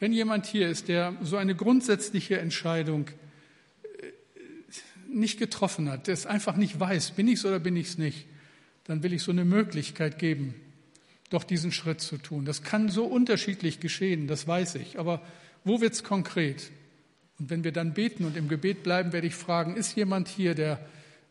Wenn 0.00 0.14
jemand 0.14 0.46
hier 0.46 0.70
ist, 0.70 0.88
der 0.88 1.18
so 1.20 1.36
eine 1.36 1.54
grundsätzliche 1.54 2.38
Entscheidung 2.38 3.08
äh, 3.08 4.06
nicht 5.12 5.38
getroffen 5.38 5.90
hat, 5.90 6.06
der 6.06 6.14
es 6.14 6.24
einfach 6.24 6.56
nicht 6.56 6.80
weiß, 6.80 7.10
bin 7.10 7.28
ich 7.28 7.40
es 7.40 7.44
oder 7.44 7.58
bin 7.58 7.76
ich 7.76 7.88
es 7.88 7.98
nicht, 7.98 8.24
dann 8.84 9.02
will 9.02 9.12
ich 9.12 9.22
so 9.22 9.32
eine 9.32 9.44
Möglichkeit 9.44 10.18
geben, 10.18 10.54
doch 11.28 11.44
diesen 11.44 11.72
Schritt 11.72 12.00
zu 12.00 12.16
tun. 12.16 12.46
Das 12.46 12.62
kann 12.62 12.88
so 12.88 13.04
unterschiedlich 13.04 13.80
geschehen, 13.80 14.28
das 14.28 14.48
weiß 14.48 14.76
ich. 14.76 14.98
Aber 14.98 15.20
wo 15.62 15.82
wird 15.82 15.92
es 15.92 16.04
konkret? 16.04 16.70
Und 17.38 17.50
wenn 17.50 17.64
wir 17.64 17.72
dann 17.72 17.94
beten 17.94 18.24
und 18.24 18.36
im 18.36 18.48
Gebet 18.48 18.82
bleiben, 18.82 19.12
werde 19.12 19.26
ich 19.26 19.34
fragen, 19.34 19.76
ist 19.76 19.96
jemand 19.96 20.28
hier, 20.28 20.54
der 20.54 20.78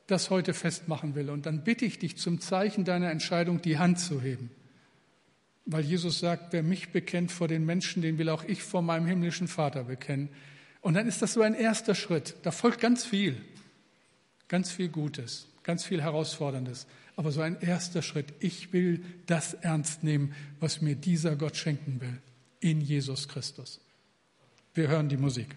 das 0.08 0.30
heute 0.30 0.54
festmachen 0.54 1.16
will? 1.16 1.30
Und 1.30 1.45
dann 1.45 1.64
bitte 1.64 1.86
ich 1.86 1.99
dich 1.99 2.18
zum 2.18 2.41
Zeichen 2.41 2.84
deiner 2.86 3.10
Entscheidung, 3.10 3.62
die 3.62 3.78
Hand 3.78 3.99
zu 3.99 4.22
heben. 4.22 4.51
Weil 5.66 5.86
Jesus 5.86 6.20
sagt, 6.20 6.51
wer 6.51 6.62
mich 6.62 6.89
bekennt 6.89 7.32
vor 7.32 7.47
den 7.47 7.66
Menschen, 7.66 8.01
den 8.01 8.18
will 8.18 8.30
auch 8.30 8.43
ich 8.43 8.64
vor 8.64 8.82
meinem 8.82 9.06
himmlischen 9.06 9.47
Vater 9.47 9.86
bekennen. 9.86 10.30
Und 10.82 10.95
dann 10.95 11.08
ist 11.08 11.22
das 11.22 11.34
so 11.34 11.41
ein 11.41 11.54
erster 11.54 11.95
Schritt. 11.95 12.36
Da 12.43 12.51
folgt 12.51 12.82
ganz 12.82 13.06
viel, 13.06 13.38
ganz 14.49 14.72
viel 14.72 14.89
Gutes, 14.89 15.47
ganz 15.64 15.86
viel 15.86 16.01
Herausforderndes 16.01 16.86
aber 17.16 17.32
so 17.32 17.41
ein 17.41 17.60
erster 17.62 18.01
Schritt. 18.01 18.34
Ich 18.39 18.74
will 18.74 19.04
das 19.26 19.54
ernst 19.54 20.04
nehmen, 20.04 20.34
was 20.60 20.82
mir 20.82 20.95
dieser 20.95 21.36
Gott 21.36 21.56
schenken 21.56 22.01
will, 22.01 22.22
in 22.60 22.82
Jesus 22.82 23.28
Christus. 23.28 23.80
Wir 24.74 24.88
hören 24.88 25.10
die 25.10 25.18
Musik. 25.18 25.56